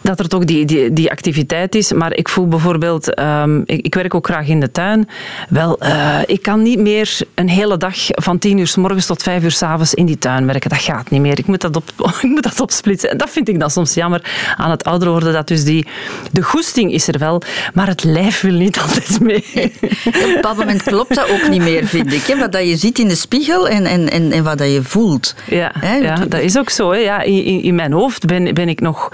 dat 0.00 0.18
er 0.18 0.28
toch 0.28 0.44
die, 0.44 0.64
die, 0.64 0.92
die 0.92 1.10
activiteit 1.10 1.74
is. 1.74 1.92
Maar 1.92 2.14
ik 2.14 2.28
voel 2.28 2.48
bijvoorbeeld, 2.48 3.18
um, 3.18 3.62
ik, 3.66 3.84
ik, 3.84 3.94
werk 3.94 4.14
ook 4.14 4.26
graag 4.26 4.48
in 4.48 4.60
de 4.60 4.70
tuin. 4.70 5.08
Wel, 5.48 5.82
uh, 5.82 6.18
ik 6.26 6.42
kan 6.42 6.62
niet 6.62 6.78
meer 6.78 7.18
een 7.34 7.48
hele 7.48 7.76
dag 7.76 7.96
van 8.08 8.38
tien 8.38 8.58
uur 8.58 8.66
s 8.66 8.76
morgens 8.76 9.06
tot 9.06 9.22
vijf 9.22 9.42
uur 9.42 9.50
s 9.50 9.62
avonds 9.62 9.94
in 9.94 10.06
die 10.06 10.18
tuin 10.18 10.46
werken. 10.46 10.70
Dat 10.70 10.78
gaat 10.78 11.10
niet 11.10 11.20
meer. 11.20 11.38
Ik 11.38 11.46
moet 11.46 11.60
dat, 11.60 11.76
op, 11.76 11.90
ik 12.22 12.28
moet 12.28 12.42
dat 12.42 12.60
opsplitsen. 12.60 13.10
En 13.10 13.16
dat 13.16 13.30
vind 13.30 13.43
ik 13.48 13.60
dan 13.60 13.70
soms 13.70 13.94
jammer 13.94 14.54
aan 14.56 14.70
het 14.70 14.84
ouder 14.84 15.10
worden. 15.10 15.32
Dat 15.32 15.48
dus 15.48 15.64
die, 15.64 15.86
de 16.32 16.42
goesting 16.42 16.92
is 16.92 17.08
er 17.08 17.18
wel, 17.18 17.42
maar 17.74 17.86
het 17.86 18.04
lijf 18.04 18.40
wil 18.40 18.52
niet 18.52 18.80
altijd 18.84 19.20
mee. 19.20 19.44
Op 20.04 20.14
een 20.14 20.34
bepaald 20.34 20.56
moment 20.56 20.82
klopt 20.82 21.14
dat 21.14 21.30
ook 21.30 21.48
niet 21.48 21.62
meer, 21.62 21.86
vind 21.86 22.12
ik. 22.12 22.22
Hè? 22.22 22.38
Wat 22.38 22.52
dat 22.52 22.68
je 22.68 22.76
ziet 22.76 22.98
in 22.98 23.08
de 23.08 23.14
spiegel 23.14 23.68
en, 23.68 23.84
en, 23.84 24.10
en, 24.10 24.32
en 24.32 24.44
wat 24.44 24.58
dat 24.58 24.72
je 24.72 24.82
voelt. 24.82 25.34
Ja, 25.46 25.72
hè? 25.78 25.94
ja 25.94 26.14
dat 26.14 26.40
is 26.40 26.58
ook 26.58 26.70
zo. 26.70 26.90
Hè? 26.90 26.98
Ja, 26.98 27.22
in, 27.22 27.44
in, 27.44 27.62
in 27.62 27.74
mijn 27.74 27.92
hoofd 27.92 28.26
ben, 28.26 28.54
ben 28.54 28.68
ik 28.68 28.80
nog... 28.80 29.08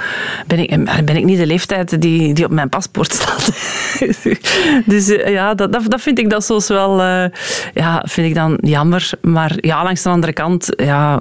Ben 0.47 0.59
ik, 0.59 1.05
ben 1.05 1.17
ik 1.17 1.25
niet 1.25 1.39
de 1.39 1.47
leeftijd 1.47 2.01
die, 2.01 2.35
die 2.35 2.45
op 2.45 2.51
mijn 2.51 2.69
paspoort 2.69 3.13
staat. 3.13 3.51
dus 4.93 5.07
ja, 5.07 5.55
dat, 5.55 5.73
dat, 5.73 5.91
dat, 5.91 6.01
vind 6.01 6.19
ik 6.19 6.31
dat 6.31 6.45
soms 6.45 6.69
wel 6.69 7.01
uh, 7.01 7.25
ja, 7.75 8.05
vind 8.07 8.27
ik 8.27 8.35
dan 8.35 8.59
jammer. 8.61 9.11
Maar 9.21 9.53
ja, 9.57 9.83
langs 9.83 10.03
de 10.03 10.09
andere 10.09 10.33
kant, 10.33 10.69
ja, 10.77 11.21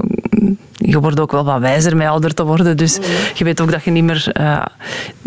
je 0.89 0.99
wordt 0.99 1.19
ook 1.19 1.31
wel 1.31 1.45
wat 1.45 1.59
wijzer 1.59 1.95
met 1.95 2.07
ouder 2.07 2.33
te 2.33 2.45
worden. 2.45 2.77
Dus 2.77 2.99
je 3.33 3.43
weet 3.43 3.61
ook 3.61 3.71
dat 3.71 3.83
je 3.83 3.91
niet 3.91 4.03
meer, 4.03 4.31
uh, 4.39 4.65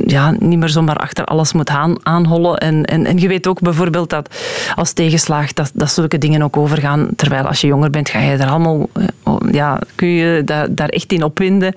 ja, 0.06 0.34
niet 0.38 0.58
meer 0.58 0.68
zomaar 0.68 0.96
achter 0.96 1.24
alles 1.24 1.52
moet 1.52 1.68
aan, 1.68 2.06
aanhollen. 2.06 2.58
En, 2.58 2.84
en, 2.84 3.06
en 3.06 3.18
je 3.18 3.28
weet 3.28 3.46
ook 3.46 3.60
bijvoorbeeld 3.60 4.10
dat 4.10 4.34
als 4.74 4.92
tegenslaag 4.92 5.52
dat, 5.52 5.70
dat 5.74 5.92
zulke 5.92 6.18
dingen 6.18 6.42
ook 6.42 6.56
overgaan. 6.56 7.08
Terwijl 7.16 7.46
als 7.46 7.60
je 7.60 7.66
jonger 7.66 7.90
bent, 7.90 8.08
ga 8.08 8.18
je 8.18 8.36
er 8.36 8.48
allemaal, 8.48 8.88
uh, 9.26 9.34
ja, 9.50 9.78
kun 9.94 10.08
je 10.08 10.42
daar, 10.44 10.74
daar 10.74 10.88
echt 10.88 11.12
in 11.12 11.24
opwinden. 11.24 11.74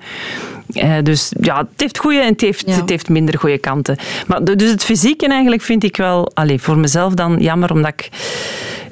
Uh, 0.68 0.96
dus 1.02 1.32
ja, 1.40 1.58
het 1.58 1.80
heeft 1.80 1.98
goede 1.98 2.18
en 2.18 2.32
het 2.32 2.40
heeft, 2.40 2.66
ja. 2.66 2.74
het 2.74 2.88
heeft 2.88 3.08
minder 3.08 3.38
goede 3.38 3.58
kanten. 3.58 3.96
Maar 4.26 4.44
dus 4.44 4.70
het 4.70 4.84
fysieke 4.84 5.26
eigenlijk 5.28 5.62
vind 5.62 5.84
ik 5.84 5.96
wel, 5.96 6.30
allez, 6.34 6.62
voor 6.62 6.78
mezelf 6.78 7.14
dan 7.14 7.36
jammer, 7.38 7.72
omdat 7.72 7.92
ik 7.92 8.08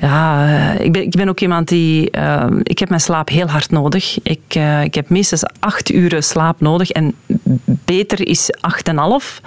ja, 0.00 0.73
ik 0.78 0.93
ben, 0.93 1.02
ik 1.02 1.11
ben 1.11 1.28
ook 1.28 1.40
iemand 1.40 1.69
die... 1.69 2.09
Uh, 2.19 2.47
ik 2.62 2.78
heb 2.78 2.88
mijn 2.88 3.00
slaap 3.00 3.28
heel 3.28 3.49
hard 3.49 3.71
nodig. 3.71 4.19
Ik, 4.23 4.54
uh, 4.57 4.85
ik 4.85 4.95
heb 4.95 5.09
minstens 5.09 5.43
acht 5.59 5.93
uren 5.93 6.23
slaap 6.23 6.61
nodig. 6.61 6.90
En 6.90 7.14
beter 7.64 8.28
is 8.28 8.50
acht 8.61 8.88
en 8.88 8.97
half 8.97 9.40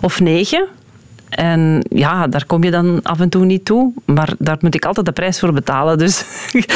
of 0.00 0.20
negen. 0.20 0.66
En 1.28 1.84
ja, 1.88 2.26
daar 2.26 2.46
kom 2.46 2.64
je 2.64 2.70
dan 2.70 3.00
af 3.02 3.20
en 3.20 3.28
toe 3.28 3.44
niet 3.44 3.64
toe. 3.64 3.92
Maar 4.04 4.32
daar 4.38 4.56
moet 4.60 4.74
ik 4.74 4.84
altijd 4.84 5.06
de 5.06 5.12
prijs 5.12 5.38
voor 5.38 5.52
betalen. 5.52 5.98
Dus 5.98 6.24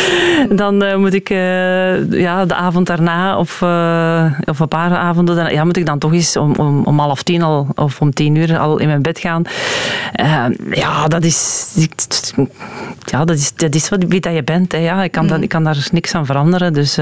dan 0.61 0.85
uh, 0.85 0.97
moet 0.97 1.15
ik 1.15 1.31
uh, 1.31 2.13
ja, 2.13 2.45
de 2.45 2.55
avond 2.55 2.87
daarna 2.87 3.39
of, 3.39 3.61
uh, 3.61 4.33
of 4.45 4.59
een 4.59 4.69
paar 4.69 4.97
avonden 4.97 5.35
daarna, 5.35 5.51
ja, 5.51 5.65
moet 5.65 5.77
ik 5.77 5.87
dan 5.87 5.99
toch 5.99 6.13
eens 6.13 6.37
om, 6.37 6.55
om, 6.55 6.85
om 6.85 6.99
half 6.99 7.23
tien 7.23 7.43
al 7.43 7.67
of 7.75 8.01
om 8.01 8.13
tien 8.13 8.35
uur 8.35 8.59
al 8.59 8.79
in 8.79 8.87
mijn 8.87 9.03
bed 9.03 9.19
gaan. 9.19 9.43
ja, 10.71 11.09
dat 11.09 11.25
is, 11.25 11.71
ja, 13.05 13.25
dat 13.25 13.37
is, 13.37 13.55
dat 13.55 13.75
is 13.75 13.89
wat, 13.89 14.05
wie 14.09 14.21
dat 14.21 14.35
je 14.35 14.43
bent. 14.43 14.73
Hè. 14.73 14.79
Ja, 14.79 15.03
ik, 15.03 15.13
kan 15.13 15.27
dat, 15.27 15.43
ik 15.43 15.49
kan 15.49 15.65
daar 15.65 15.89
niks 15.93 16.15
aan 16.15 16.27
veranderen. 16.27 16.73
Dus 16.73 16.99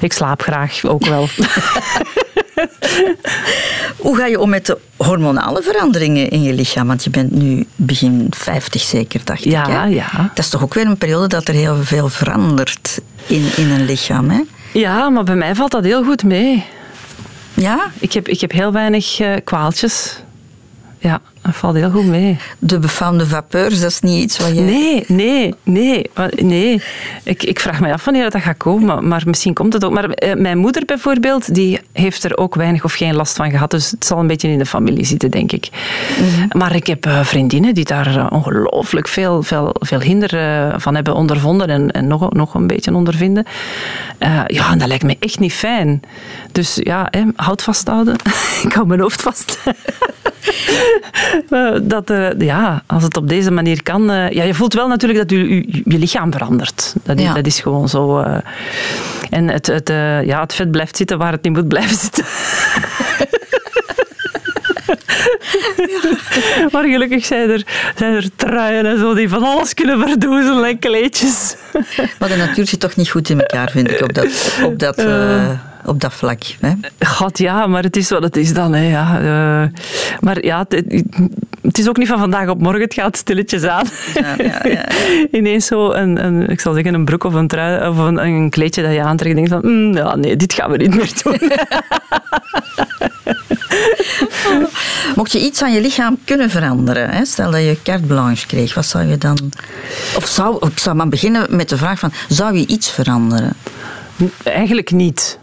ik 0.00 0.12
slaap 0.12 0.42
graag 0.42 0.84
ook 0.84 1.06
wel. 1.06 1.28
Hoe 4.04 4.16
ga 4.16 4.26
je 4.26 4.40
om 4.40 4.50
met 4.50 4.66
de 4.66 4.78
hormonale 4.96 5.62
veranderingen 5.62 6.28
in 6.28 6.42
je 6.42 6.52
lichaam? 6.52 6.86
Want 6.86 7.04
je 7.04 7.10
bent 7.10 7.30
nu 7.30 7.66
begin 7.76 8.26
50 8.30 8.82
zeker, 8.82 9.20
dacht 9.24 9.44
ja, 9.44 9.66
ik. 9.66 9.72
Hè? 9.72 9.84
Ja, 9.84 10.30
Dat 10.34 10.44
is 10.44 10.50
toch 10.50 10.62
ook 10.62 10.74
weer 10.74 10.86
een 10.86 10.98
periode 10.98 11.26
dat 11.26 11.48
er 11.48 11.54
heel 11.54 11.76
veel 11.82 12.08
verandert 12.08 13.00
in, 13.26 13.46
in 13.56 13.70
een 13.70 13.84
lichaam, 13.84 14.30
hè? 14.30 14.40
Ja, 14.72 15.08
maar 15.08 15.24
bij 15.24 15.34
mij 15.34 15.54
valt 15.54 15.70
dat 15.70 15.84
heel 15.84 16.04
goed 16.04 16.24
mee. 16.24 16.64
Ja? 17.54 17.90
Ik 17.98 18.12
heb, 18.12 18.28
ik 18.28 18.40
heb 18.40 18.52
heel 18.52 18.72
weinig 18.72 19.20
uh, 19.20 19.36
kwaaltjes. 19.44 20.16
Ja, 21.02 21.20
dat 21.42 21.56
valt 21.56 21.74
heel 21.74 21.90
goed 21.90 22.06
mee. 22.06 22.38
De 22.58 22.78
befaamde 22.78 23.26
vapeurs, 23.26 23.80
dat 23.80 23.90
is 23.90 24.00
niet 24.00 24.22
iets 24.22 24.38
wat 24.38 24.54
je... 24.54 24.60
Nee, 24.60 25.04
nee, 25.06 25.54
nee. 25.62 26.06
nee. 26.36 26.82
Ik, 27.22 27.42
ik 27.42 27.60
vraag 27.60 27.80
me 27.80 27.92
af 27.92 28.04
wanneer 28.04 28.30
dat 28.30 28.42
gaat 28.42 28.56
komen, 28.56 29.08
maar 29.08 29.22
misschien 29.26 29.54
komt 29.54 29.72
het 29.72 29.84
ook. 29.84 29.92
Maar 29.92 30.10
eh, 30.10 30.34
mijn 30.34 30.58
moeder 30.58 30.84
bijvoorbeeld, 30.84 31.54
die 31.54 31.80
heeft 31.92 32.24
er 32.24 32.36
ook 32.36 32.54
weinig 32.54 32.84
of 32.84 32.92
geen 32.92 33.14
last 33.14 33.36
van 33.36 33.50
gehad. 33.50 33.70
Dus 33.70 33.90
het 33.90 34.04
zal 34.04 34.18
een 34.18 34.26
beetje 34.26 34.48
in 34.48 34.58
de 34.58 34.66
familie 34.66 35.04
zitten, 35.04 35.30
denk 35.30 35.52
ik. 35.52 35.68
Mhm. 36.18 36.58
Maar 36.58 36.74
ik 36.74 36.86
heb 36.86 37.06
uh, 37.06 37.24
vriendinnen 37.24 37.74
die 37.74 37.84
daar 37.84 38.16
uh, 38.16 38.26
ongelooflijk 38.30 39.08
veel, 39.08 39.42
veel, 39.42 39.74
veel 39.78 40.00
hinder 40.00 40.28
van 40.80 40.94
hebben 40.94 41.14
ondervonden 41.14 41.68
en, 41.68 41.90
en 41.90 42.06
nog, 42.06 42.32
nog 42.32 42.54
een 42.54 42.66
beetje 42.66 42.94
ondervinden. 42.94 43.44
ja, 44.46 44.70
en 44.70 44.78
dat 44.78 44.88
lijkt 44.88 45.04
me 45.04 45.16
echt 45.20 45.38
niet 45.38 45.52
fijn. 45.52 46.00
Dus 46.52 46.78
ja, 46.82 47.08
hè, 47.10 47.22
houd 47.36 47.62
vasthouden. 47.62 48.14
ik 48.64 48.72
hou 48.72 48.86
mijn 48.86 49.00
hoofd 49.00 49.22
vast. 49.22 49.58
dat, 51.82 52.10
uh, 52.10 52.38
ja, 52.38 52.82
als 52.86 53.02
het 53.02 53.16
op 53.16 53.28
deze 53.28 53.50
manier 53.50 53.82
kan. 53.82 54.10
Uh, 54.10 54.30
ja, 54.30 54.42
je 54.42 54.54
voelt 54.54 54.74
wel 54.74 54.88
natuurlijk 54.88 55.18
dat 55.18 55.30
je, 55.30 55.54
je, 55.54 55.82
je 55.84 55.98
lichaam 55.98 56.32
verandert. 56.32 56.94
Dat, 57.02 57.20
ja. 57.20 57.34
dat, 57.34 57.46
is 57.46 57.60
gewoon 57.60 57.88
zo. 57.88 58.20
Uh, 58.20 58.36
en 59.30 59.48
het, 59.48 59.66
het, 59.66 59.88
ja, 60.24 60.40
het 60.40 60.54
vet 60.54 60.70
blijft 60.70 60.96
zitten 60.96 61.18
waar 61.18 61.32
het 61.32 61.42
niet 61.42 61.52
moet 61.52 61.68
blijven 61.68 61.96
zitten. 61.96 62.24
Ja. 65.86 66.08
Maar 66.72 66.84
gelukkig 66.84 67.24
zijn 67.24 67.50
er, 67.50 67.62
zijn 67.96 68.14
er 68.14 68.28
truien 68.36 68.86
en 68.86 68.98
zo 68.98 69.14
die 69.14 69.28
van 69.28 69.42
alles 69.42 69.74
kunnen 69.74 70.00
verdoezelen 70.08 70.64
en 70.64 70.78
kleedjes. 70.78 71.56
Maar 72.18 72.28
de 72.28 72.36
natuur 72.36 72.66
zit 72.66 72.80
toch 72.80 72.96
niet 72.96 73.10
goed 73.10 73.28
in 73.28 73.40
elkaar, 73.40 73.70
vind 73.70 73.90
ik, 73.90 74.00
op 74.00 74.14
dat, 74.14 74.58
op 74.64 74.78
dat, 74.78 74.98
uh, 74.98 75.50
op 75.84 76.00
dat 76.00 76.12
vlak. 76.12 76.42
Hè? 76.60 76.72
God, 77.06 77.38
ja, 77.38 77.66
maar 77.66 77.82
het 77.82 77.96
is 77.96 78.08
wat 78.08 78.22
het 78.22 78.36
is 78.36 78.54
dan. 78.54 78.74
Hè, 78.74 78.88
ja. 78.88 79.20
Uh, 79.20 79.68
maar 80.20 80.44
ja, 80.44 80.66
het, 80.68 80.84
het, 81.62 81.78
is 81.78 81.88
ook 81.88 81.96
niet 81.96 82.08
van 82.08 82.18
vandaag 82.18 82.48
op 82.48 82.60
morgen. 82.60 82.80
Het 82.80 82.94
gaat 82.94 83.16
stilletjes 83.16 83.64
aan. 83.64 83.86
Ja, 84.14 84.34
ja, 84.38 84.60
ja. 84.62 84.84
Ineens 85.38 85.66
zo 85.66 85.90
een, 85.92 86.24
een, 86.24 86.48
ik 86.48 86.60
zal 86.60 86.74
zeggen, 86.74 86.94
een 86.94 87.04
broek 87.04 87.24
of 87.24 87.34
een 87.34 87.48
trui 87.48 87.88
of 87.88 87.96
een, 87.98 88.24
een 88.24 88.50
kleedje 88.50 88.82
dat 88.82 88.92
je 88.92 89.02
aantrekt. 89.02 89.36
En 89.36 89.44
denkt 89.44 89.50
van, 89.50 89.72
mm, 89.72 89.96
ja, 89.96 90.16
nee, 90.16 90.36
dit 90.36 90.52
gaan 90.52 90.70
we 90.70 90.76
niet 90.76 90.94
meer 90.94 91.12
doen. 91.22 91.38
Mocht 95.16 95.32
je 95.32 95.40
iets 95.40 95.62
aan 95.62 95.72
je 95.72 95.80
lichaam 95.80 96.18
kunnen 96.24 96.50
veranderen, 96.50 97.10
hè? 97.10 97.24
stel 97.24 97.50
dat 97.50 97.60
je 97.60 97.78
carte 97.82 98.06
blanche 98.06 98.46
kreeg, 98.46 98.74
wat 98.74 98.86
zou 98.86 99.04
je 99.04 99.18
dan... 99.18 99.52
Of 100.16 100.26
zou, 100.26 100.66
ik 100.66 100.78
zou 100.78 100.96
maar 100.96 101.08
beginnen 101.08 101.56
met 101.56 101.68
de 101.68 101.76
vraag 101.76 101.98
van, 101.98 102.12
zou 102.28 102.56
je 102.56 102.66
iets 102.66 102.90
veranderen? 102.90 103.52
Eigenlijk 104.42 104.90
niet. 104.90 105.38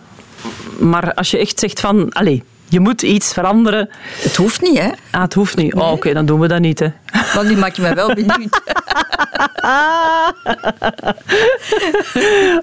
Maar 0.80 1.14
als 1.14 1.32
je 1.32 1.38
echt 1.38 1.60
zegt 1.60 1.80
van, 1.80 2.10
allez, 2.14 2.40
je 2.70 2.80
moet 2.80 3.02
iets 3.02 3.34
veranderen. 3.34 3.90
Het 4.22 4.36
hoeft 4.36 4.62
niet, 4.62 4.78
hè? 4.78 4.90
Ah, 5.12 5.22
het 5.22 5.34
hoeft 5.34 5.56
niet. 5.56 5.74
Oh, 5.74 5.92
Oké, 5.92 6.14
dan 6.14 6.26
doen 6.26 6.40
we 6.40 6.48
dat 6.48 6.60
niet, 6.60 6.80
hè. 6.80 6.88
Maar 7.36 7.46
nu 7.46 7.58
maak 7.58 7.76
je 7.76 7.82
mij 7.82 7.94
wel 7.96 8.14
benieuwd. 8.14 8.62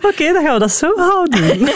Oké, 0.08 0.32
dan 0.32 0.44
gaan 0.44 0.52
we 0.52 0.58
dat 0.58 0.72
zo 0.72 0.92
houden. 0.96 1.68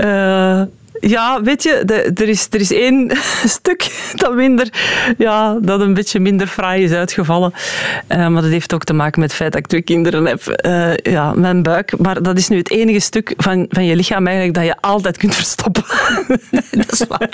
uh, 0.00 0.62
Ja, 1.00 1.42
weet 1.42 1.62
je, 1.62 1.82
de, 1.84 2.10
er, 2.14 2.28
is, 2.28 2.46
er 2.50 2.60
is 2.60 2.72
één 2.72 3.10
stuk 3.56 4.12
dat, 4.14 4.34
minder, 4.34 4.68
ja, 5.18 5.58
dat 5.60 5.80
een 5.80 5.94
beetje 5.94 6.20
minder 6.20 6.46
fraai 6.46 6.82
is 6.84 6.92
uitgevallen. 6.92 7.52
Uh, 8.08 8.28
maar 8.28 8.42
dat 8.42 8.50
heeft 8.50 8.74
ook 8.74 8.84
te 8.84 8.92
maken 8.92 9.20
met 9.20 9.28
het 9.28 9.38
feit 9.38 9.52
dat 9.52 9.60
ik 9.60 9.66
twee 9.66 9.82
kinderen 9.82 10.26
heb. 10.26 10.60
Uh, 10.66 10.96
ja, 10.96 11.32
mijn 11.32 11.62
buik. 11.62 11.98
Maar 11.98 12.22
dat 12.22 12.38
is 12.38 12.48
nu 12.48 12.56
het 12.56 12.70
enige 12.70 13.00
stuk 13.00 13.34
van, 13.36 13.66
van 13.68 13.84
je 13.84 13.96
lichaam 13.96 14.26
eigenlijk 14.26 14.56
dat 14.56 14.66
je 14.66 14.76
altijd 14.80 15.16
kunt 15.16 15.34
verstoppen. 15.42 15.84
dat 16.70 16.92
is 16.92 17.04
waar. 17.08 17.30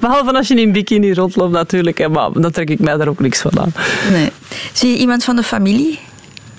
Behalve 0.00 0.32
als 0.32 0.48
je 0.48 0.60
in 0.60 0.72
bikini 0.72 1.14
rondloopt 1.14 1.52
natuurlijk. 1.52 2.08
Maar 2.08 2.32
dan 2.32 2.50
trek 2.50 2.70
ik 2.70 2.78
mij 2.78 2.96
daar 2.96 3.08
ook 3.08 3.20
niks 3.20 3.40
van 3.40 3.60
aan. 3.60 3.72
Nee. 4.10 4.30
Zie 4.72 4.90
je 4.90 4.96
iemand 4.96 5.24
van 5.24 5.36
de 5.36 5.42
familie 5.42 5.98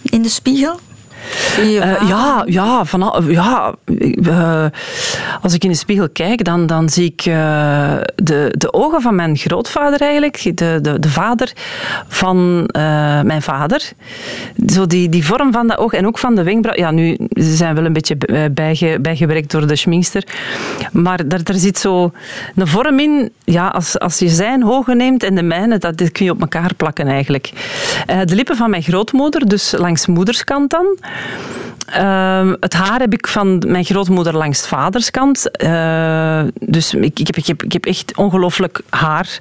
in 0.02 0.22
de 0.22 0.30
spiegel? 0.30 0.80
Uh, 1.60 2.08
ja, 2.08 2.44
ja, 2.46 2.86
van, 2.86 3.24
ja 3.27 3.75
uh, 3.88 4.65
als 5.42 5.53
ik 5.53 5.63
in 5.63 5.70
de 5.70 5.75
spiegel 5.77 6.10
kijk, 6.10 6.44
dan, 6.44 6.65
dan 6.65 6.89
zie 6.89 7.06
ik 7.06 7.25
uh, 7.25 7.34
de, 8.15 8.53
de 8.58 8.74
ogen 8.74 9.01
van 9.01 9.15
mijn 9.15 9.38
grootvader 9.38 10.01
eigenlijk, 10.01 10.58
de, 10.58 10.80
de, 10.82 11.00
de 11.00 11.10
vader 11.10 11.51
van 12.08 12.70
mijn 13.24 13.42
vader. 13.42 13.92
Zo 14.68 14.86
die, 14.86 15.10
die 15.10 15.25
vorm 15.25 15.51
van 15.51 15.68
dat 15.68 15.77
oog 15.77 15.94
en 15.94 16.08
ook 16.08 16.18
van 16.18 16.36
de 16.36 16.44
wenkbrauw. 16.44 16.77
Ja, 16.77 16.92
nu 16.92 17.18
ze 17.34 17.56
zijn 17.56 17.75
wel 17.75 17.86
een 17.86 17.94
beetje 17.94 18.18
bijge, 18.51 18.98
bijgewerkt 19.01 19.51
door 19.51 19.68
de 19.68 19.75
schminkster. 19.75 20.24
Maar 20.92 21.27
daar, 21.27 21.44
daar 21.44 21.56
zit 21.56 21.77
zo 21.77 22.12
een 22.56 22.68
vorm 22.68 23.00
in, 23.00 23.32
ja, 23.44 23.68
als, 23.68 24.00
als 24.00 24.20
je 24.20 24.30
zijn 24.30 24.65
ogen 24.65 24.98
neemt 24.98 25.24
en 25.24 25.36
de 25.36 25.44
mijne, 25.44 25.77
dat, 25.77 25.98
dat 25.98 26.12
kun 26.12 26.25
je 26.25 26.32
op 26.32 26.42
elkaar 26.42 26.74
plakken 26.77 27.08
eigenlijk. 27.08 27.51
de 28.25 28.36
lippen 28.36 28.56
van 28.56 28.70
mijn 28.70 28.84
grootmoeder, 28.84 29.48
dus 29.48 29.72
langs 29.77 30.08
moederskant 30.08 30.70
dan. 30.70 30.98
Uh, 31.98 32.51
het 32.60 32.74
haar 32.74 33.00
heb 33.00 33.13
ik 33.13 33.27
van 33.27 33.63
mijn 33.67 33.86
grootmoeder 33.86 34.38
langs 34.38 34.67
vaderskant. 34.67 35.50
Uh, 35.63 36.41
dus 36.60 36.93
ik, 36.93 37.20
ik, 37.20 37.27
heb, 37.27 37.38
ik, 37.63 37.74
heb, 37.74 37.86
echt 37.86 38.17
ongelooflijk 38.17 38.82
haar. 38.89 39.39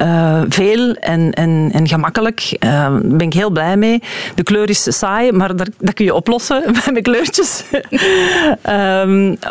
Uh, 0.00 0.40
veel 0.48 0.94
en, 0.94 1.32
en, 1.32 1.70
en 1.72 1.88
gemakkelijk. 1.88 2.56
Daar 2.58 3.00
ben 3.00 3.26
ik 3.26 3.32
heel 3.32 3.50
blij 3.50 3.76
mee. 3.76 4.02
De 4.34 4.42
kleur 4.42 4.68
is 4.68 4.98
saai, 4.98 5.32
maar 5.32 5.56
dat, 5.56 5.94
kun 5.94 6.04
je 6.04 6.14
oplossen 6.14 6.62
met 6.72 6.90
mijn 6.90 7.02
kleurtjes. 7.02 7.64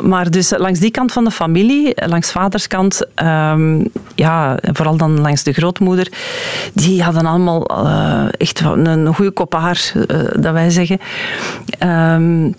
maar 0.12 0.32
dus 0.32 0.54
langs 0.58 0.80
die 0.80 0.92
kant 0.92 1.12
van 1.12 1.24
de 1.24 1.32
familie, 1.32 1.94
langs 1.96 2.32
vaderskant, 2.32 3.02
um, 3.16 3.88
ja, 4.16 4.58
vooral 4.62 4.98
dan 4.98 5.22
langs 5.22 5.44
de 5.44 5.54
grootmoeder, 5.54 6.08
die 6.74 7.04
hadden 7.04 7.26
allemaal 7.26 7.66
echt 8.38 8.60
een, 8.60 8.86
een 8.86 9.16
goede 9.16 9.32
kop 9.32 9.54
haar, 9.54 9.92
dat 10.36 10.54
wij 10.54 10.70
zeggen. 10.70 11.00
Um, 11.84 12.56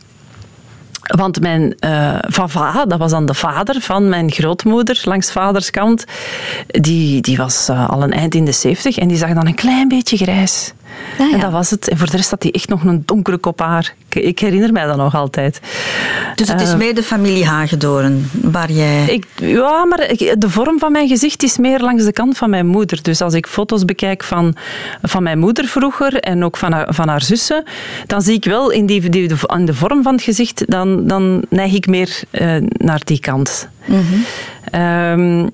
want 1.03 1.41
mijn 1.41 1.77
uh, 1.85 2.19
vava, 2.21 2.85
dat 2.85 2.99
was 2.99 3.11
dan 3.11 3.27
de 3.27 3.35
vader 3.35 3.81
van 3.81 4.09
mijn 4.09 4.31
grootmoeder 4.31 5.01
langs 5.05 5.33
vaderskant, 5.33 6.05
die, 6.67 7.21
die 7.21 7.37
was 7.37 7.69
uh, 7.71 7.89
al 7.89 8.03
een 8.03 8.13
eind 8.13 8.35
in 8.35 8.45
de 8.45 8.53
zeventig 8.53 8.99
en 8.99 9.09
die 9.09 9.17
zag 9.17 9.33
dan 9.33 9.47
een 9.47 9.55
klein 9.55 9.89
beetje 9.89 10.17
grijs. 10.17 10.73
Ah, 11.19 11.29
ja. 11.29 11.35
En 11.35 11.41
dat 11.41 11.53
was 11.53 11.71
het. 11.71 11.89
En 11.89 11.99
voor 11.99 12.11
de 12.11 12.17
rest 12.17 12.31
had 12.31 12.43
hij 12.43 12.53
echt 12.53 12.69
nog 12.69 12.85
een 12.85 13.03
donkere 13.07 13.39
kop 13.39 13.61
haar. 13.61 13.95
Ik, 14.09 14.39
herinner 14.39 14.73
mij 14.73 14.87
dat 14.87 14.97
nog 14.97 15.15
altijd. 15.15 15.61
Dus 16.35 16.49
het 16.49 16.61
is 16.61 16.71
uh, 16.71 16.77
meer 16.77 16.95
de 16.95 17.03
familie 17.03 17.47
Hagedoren 17.47 18.31
waar 18.33 18.71
jij... 18.71 19.07
Ik, 19.07 19.27
ja, 19.37 19.85
maar 19.85 20.15
de 20.39 20.51
vorm 20.51 20.79
van 20.79 20.93
mijn 20.93 21.09
gezicht 21.09 21.43
is 21.43 21.59
meer 21.59 21.81
langs 21.81 22.05
de 22.05 22.13
kant 22.13 22.39
van 22.39 22.51
mijn 22.51 22.67
moeder. 22.67 23.03
Dus 23.03 23.21
als 23.21 23.35
ik 23.35 23.47
foto's 23.47 23.85
bekijk 23.85 24.25
van, 24.25 24.55
van 25.03 25.23
mijn 25.23 25.39
moeder 25.39 25.65
vroeger 25.65 26.15
en 26.21 26.45
ook 26.45 26.57
van 26.57 26.73
haar, 26.73 26.95
van 26.95 27.09
haar 27.09 27.23
zussen, 27.23 27.65
dan 28.07 28.23
zie 28.23 28.35
ik 28.35 28.45
wel 28.45 28.71
in 28.71 28.87
die, 28.87 29.09
die, 29.09 29.29
de, 29.29 29.65
de 29.65 29.75
vorm 29.75 30.03
van 30.03 30.15
het 30.15 30.23
gezicht, 30.23 30.71
dan, 30.71 31.07
dan 31.07 31.43
neig 31.49 31.73
ik 31.73 31.87
meer 31.87 32.23
uh, 32.31 32.57
naar 32.73 33.01
die 33.05 33.21
kant. 33.21 33.69
Mm 33.85 34.01
-hmm. 34.01 34.81
um, 34.81 35.51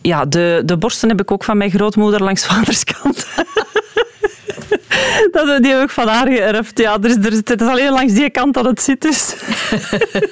ja, 0.00 0.24
de, 0.24 0.62
de 0.64 0.76
borsten 0.76 1.08
heb 1.08 1.20
ik 1.20 1.30
ook 1.30 1.44
van 1.44 1.56
mijn 1.56 1.70
grootmoeder 1.70 2.22
langs 2.22 2.46
vaderskant. 2.46 3.26
dat, 5.32 5.62
die 5.62 5.72
heb 5.72 5.82
ik 5.82 5.90
van 5.90 6.08
haar 6.08 6.26
geërfd. 6.26 6.78
Ja, 6.78 6.98
er 7.02 7.10
is, 7.10 7.16
er, 7.16 7.32
het 7.32 7.60
is 7.60 7.66
alleen 7.66 7.92
langs 7.92 8.12
die 8.12 8.30
kant 8.30 8.54
dat 8.54 8.64
het 8.64 8.82
zit. 8.82 9.00
Dus. 9.00 9.34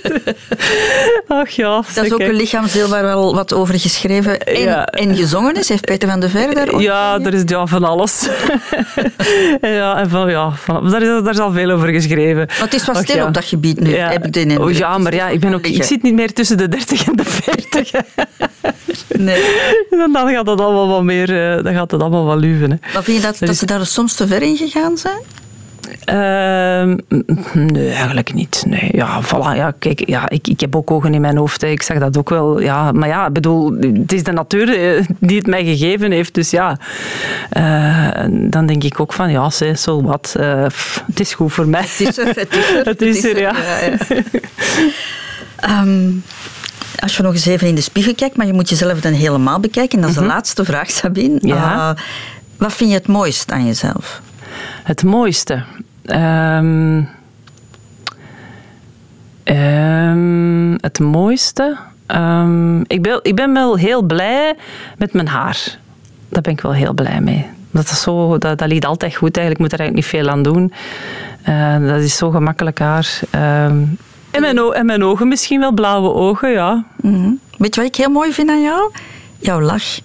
Ach 1.29 1.49
ja. 1.49 1.83
Dat 1.95 2.05
is 2.05 2.13
ook 2.13 2.21
een 2.21 2.35
lichaamsdeel 2.35 2.89
waar 2.89 3.03
wel 3.03 3.35
wat 3.35 3.53
over 3.53 3.79
geschreven 3.79 4.41
en, 4.41 4.61
ja. 4.61 4.87
en 4.87 5.17
gezongen 5.17 5.55
is. 5.55 5.69
Heeft 5.69 5.85
Peter 5.85 6.09
van 6.09 6.21
de 6.21 6.29
Ver 6.29 6.55
daar 6.55 6.81
Ja, 6.81 7.19
er 7.21 7.35
is 7.35 7.43
ja, 7.47 7.67
van 7.67 7.85
alles. 7.85 8.29
ja, 9.61 9.97
en 9.97 10.11
van, 10.11 10.31
ja, 10.31 10.51
van, 10.51 10.91
daar, 10.91 11.03
is, 11.03 11.23
daar 11.23 11.33
is 11.33 11.39
al 11.39 11.53
veel 11.53 11.71
over 11.71 11.89
geschreven. 11.89 12.47
Maar 12.47 12.59
het 12.59 12.75
is 12.75 12.85
wat 12.85 12.97
stil 12.97 13.17
ja. 13.17 13.27
op 13.27 13.35
dat 13.35 13.45
gebied 13.45 13.81
nu, 13.81 13.97
ja. 13.97 14.11
heb 14.11 14.27
ik 14.27 14.33
de 14.33 14.41
indruk. 14.41 14.61
Oh, 14.61 14.73
ja, 14.73 14.99
maar 14.99 15.15
ja, 15.15 15.29
ik, 15.29 15.41
ben 15.41 15.55
ook, 15.55 15.67
ik 15.67 15.83
zit 15.83 16.03
niet 16.03 16.15
meer 16.15 16.33
tussen 16.33 16.57
de 16.57 16.69
30 16.69 17.07
en 17.07 17.17
de 17.17 17.25
40. 17.25 17.91
Nee. 19.09 19.43
Dan, 19.91 20.13
dan 20.13 20.29
gaat 20.33 20.47
het 20.47 20.61
allemaal 20.61 20.89
wat 20.89 21.03
meer, 21.03 21.27
dan 21.63 21.75
gaat 21.75 21.91
het 21.91 22.01
allemaal 22.01 22.25
wat 22.25 22.39
luven. 22.39 22.71
Hè. 22.71 22.77
Maar 22.93 23.03
vind 23.03 23.17
je 23.17 23.23
dat, 23.23 23.39
dat 23.39 23.57
ze 23.57 23.67
daar 23.67 23.87
soms 23.87 24.15
te 24.15 24.27
ver 24.27 24.43
in 24.43 24.57
gegaan 24.57 24.99
zijn? 24.99 25.21
Uh, 25.91 26.95
nee, 27.53 27.91
eigenlijk 27.91 28.35
niet. 28.35 28.65
Nee, 28.67 28.89
ja, 28.93 29.23
voilà, 29.23 29.57
ja, 29.57 29.75
kijk, 29.79 30.09
ja, 30.09 30.29
ik, 30.29 30.49
ik 30.49 30.61
heb 30.61 30.77
ook 30.77 30.91
ogen 30.91 31.15
in 31.15 31.21
mijn 31.21 31.37
hoofd. 31.37 31.61
Hè. 31.61 31.69
Ik 31.69 31.83
zeg 31.83 31.99
dat 31.99 32.19
ook 32.19 32.29
wel. 32.29 32.61
Ja, 32.61 32.93
maar 32.93 33.09
ja, 33.09 33.31
bedoel, 33.31 33.73
het 33.81 34.13
is 34.13 34.23
de 34.23 34.33
natuur 34.33 34.69
eh, 34.69 35.05
die 35.19 35.37
het 35.37 35.47
mij 35.47 35.65
gegeven 35.65 36.11
heeft. 36.11 36.35
Dus 36.35 36.51
ja, 36.51 36.79
uh, 37.57 38.25
dan 38.51 38.67
denk 38.67 38.85
ik 38.85 39.01
ook 39.01 39.13
van, 39.13 39.31
ja, 39.31 39.51
zo 39.75 40.03
wat. 40.03 40.35
Uh, 40.41 40.67
het 41.07 41.21
is 41.21 41.35
goed 41.35 41.53
voor 41.53 41.69
mij. 41.69 41.81
Het 41.81 42.01
is 42.01 42.19
er, 42.19 42.27
het 42.27 42.57
is 42.57 42.71
er. 42.71 42.85
het 42.91 43.03
is 43.03 43.25
er, 43.25 43.41
ja. 43.41 43.55
ja, 43.57 43.97
ja. 45.61 45.81
um, 45.81 46.23
als 46.99 47.17
je 47.17 47.23
nog 47.23 47.33
eens 47.33 47.47
even 47.47 47.69
in 47.69 47.75
de 47.75 47.81
spiegel 47.81 48.15
kijkt, 48.15 48.37
maar 48.37 48.47
je 48.47 48.53
moet 48.53 48.69
jezelf 48.69 49.01
dan 49.01 49.13
helemaal 49.13 49.61
bekijken. 49.61 49.97
En 49.97 50.01
dat 50.01 50.11
is 50.11 50.17
mm 50.17 50.23
-hmm. 50.23 50.31
de 50.31 50.35
laatste 50.37 50.65
vraag, 50.65 50.91
Sabine. 50.91 51.39
Ja. 51.41 51.97
wat 52.57 52.73
vind 52.73 52.91
je 52.91 52.97
het 52.97 53.07
mooist 53.07 53.53
aan 53.53 53.67
jezelf? 53.67 54.23
Het 54.83 55.03
mooiste. 55.03 55.63
Um, 56.07 57.09
um, 59.45 60.73
het 60.81 60.99
mooiste. 60.99 61.77
Ehm, 62.07 62.81
ik, 62.81 63.03
ben, 63.03 63.19
ik 63.23 63.35
ben 63.35 63.53
wel 63.53 63.77
heel 63.77 64.03
blij 64.03 64.55
met 64.99 65.13
mijn 65.13 65.29
haar. 65.29 65.79
Daar 66.29 66.43
ben 66.43 66.53
ik 66.53 66.61
wel 66.61 66.73
heel 66.73 66.93
blij 66.93 67.21
mee. 67.21 67.47
Dat, 67.71 67.91
is 67.91 68.01
zo, 68.01 68.39
dat, 68.39 68.59
dat 68.59 68.69
liet 68.69 68.87
altijd 68.87 69.15
goed. 69.15 69.37
Eigenlijk 69.37 69.59
moet 69.59 69.73
er 69.73 69.79
eigenlijk 69.81 70.13
niet 70.13 70.23
veel 70.23 70.33
aan 70.33 70.43
doen. 70.43 70.73
Uh, 71.49 71.89
dat 71.89 72.01
is 72.01 72.17
zo 72.17 72.31
gemakkelijk 72.31 72.79
haar. 72.79 73.21
Ehm, 73.31 73.83
en, 74.35 74.41
mijn, 74.41 74.59
en 74.59 74.87
mijn 74.87 75.05
ogen 75.05 75.29
misschien 75.29 75.61
wel, 75.61 75.73
blauwe 75.73 76.13
ogen, 76.13 76.51
ja. 76.51 76.85
Mm 77.01 77.43
Weet 77.59 77.75
je 77.75 77.81
wat 77.81 77.91
ik 77.91 77.97
heel 77.97 78.11
mooi 78.11 78.33
vind 78.33 78.51
aan 78.51 78.63
jou? 78.63 78.91
Jouw 79.39 79.61
lach. 79.61 79.99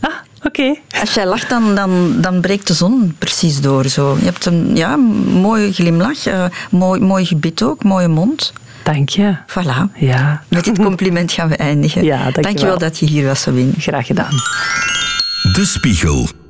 Ah, 0.00 0.10
oké. 0.42 0.74
Als 1.00 1.14
jij 1.14 1.26
lacht, 1.26 1.48
dan, 1.48 1.74
dan, 1.74 2.20
dan 2.20 2.40
breekt 2.40 2.66
de 2.66 2.74
zon 2.74 3.14
precies 3.18 3.60
door. 3.60 3.84
Zo. 3.84 4.16
Je 4.18 4.24
hebt 4.24 4.46
een 4.46 4.76
ja, 4.76 4.96
mooie 4.96 5.72
glimlach, 5.72 6.26
uh, 6.26 6.44
mooi, 6.70 7.00
mooi 7.00 7.24
gebit 7.24 7.62
ook, 7.62 7.84
mooie 7.84 8.08
mond. 8.08 8.52
Dank 8.82 9.08
je. 9.08 9.36
Voilà. 9.46 9.94
Ja. 9.94 10.42
Met 10.48 10.64
dit 10.64 10.78
compliment 10.78 11.32
gaan 11.32 11.48
we 11.48 11.56
eindigen. 11.56 12.04
Ja, 12.04 12.22
dank, 12.22 12.42
dank 12.42 12.58
je 12.58 12.66
wel 12.66 12.78
dat 12.78 12.98
je 12.98 13.06
hier 13.06 13.26
was, 13.26 13.40
Sabine. 13.40 13.72
Graag 13.78 14.06
gedaan. 14.06 14.32
De 15.52 15.64
Spiegel. 15.64 16.43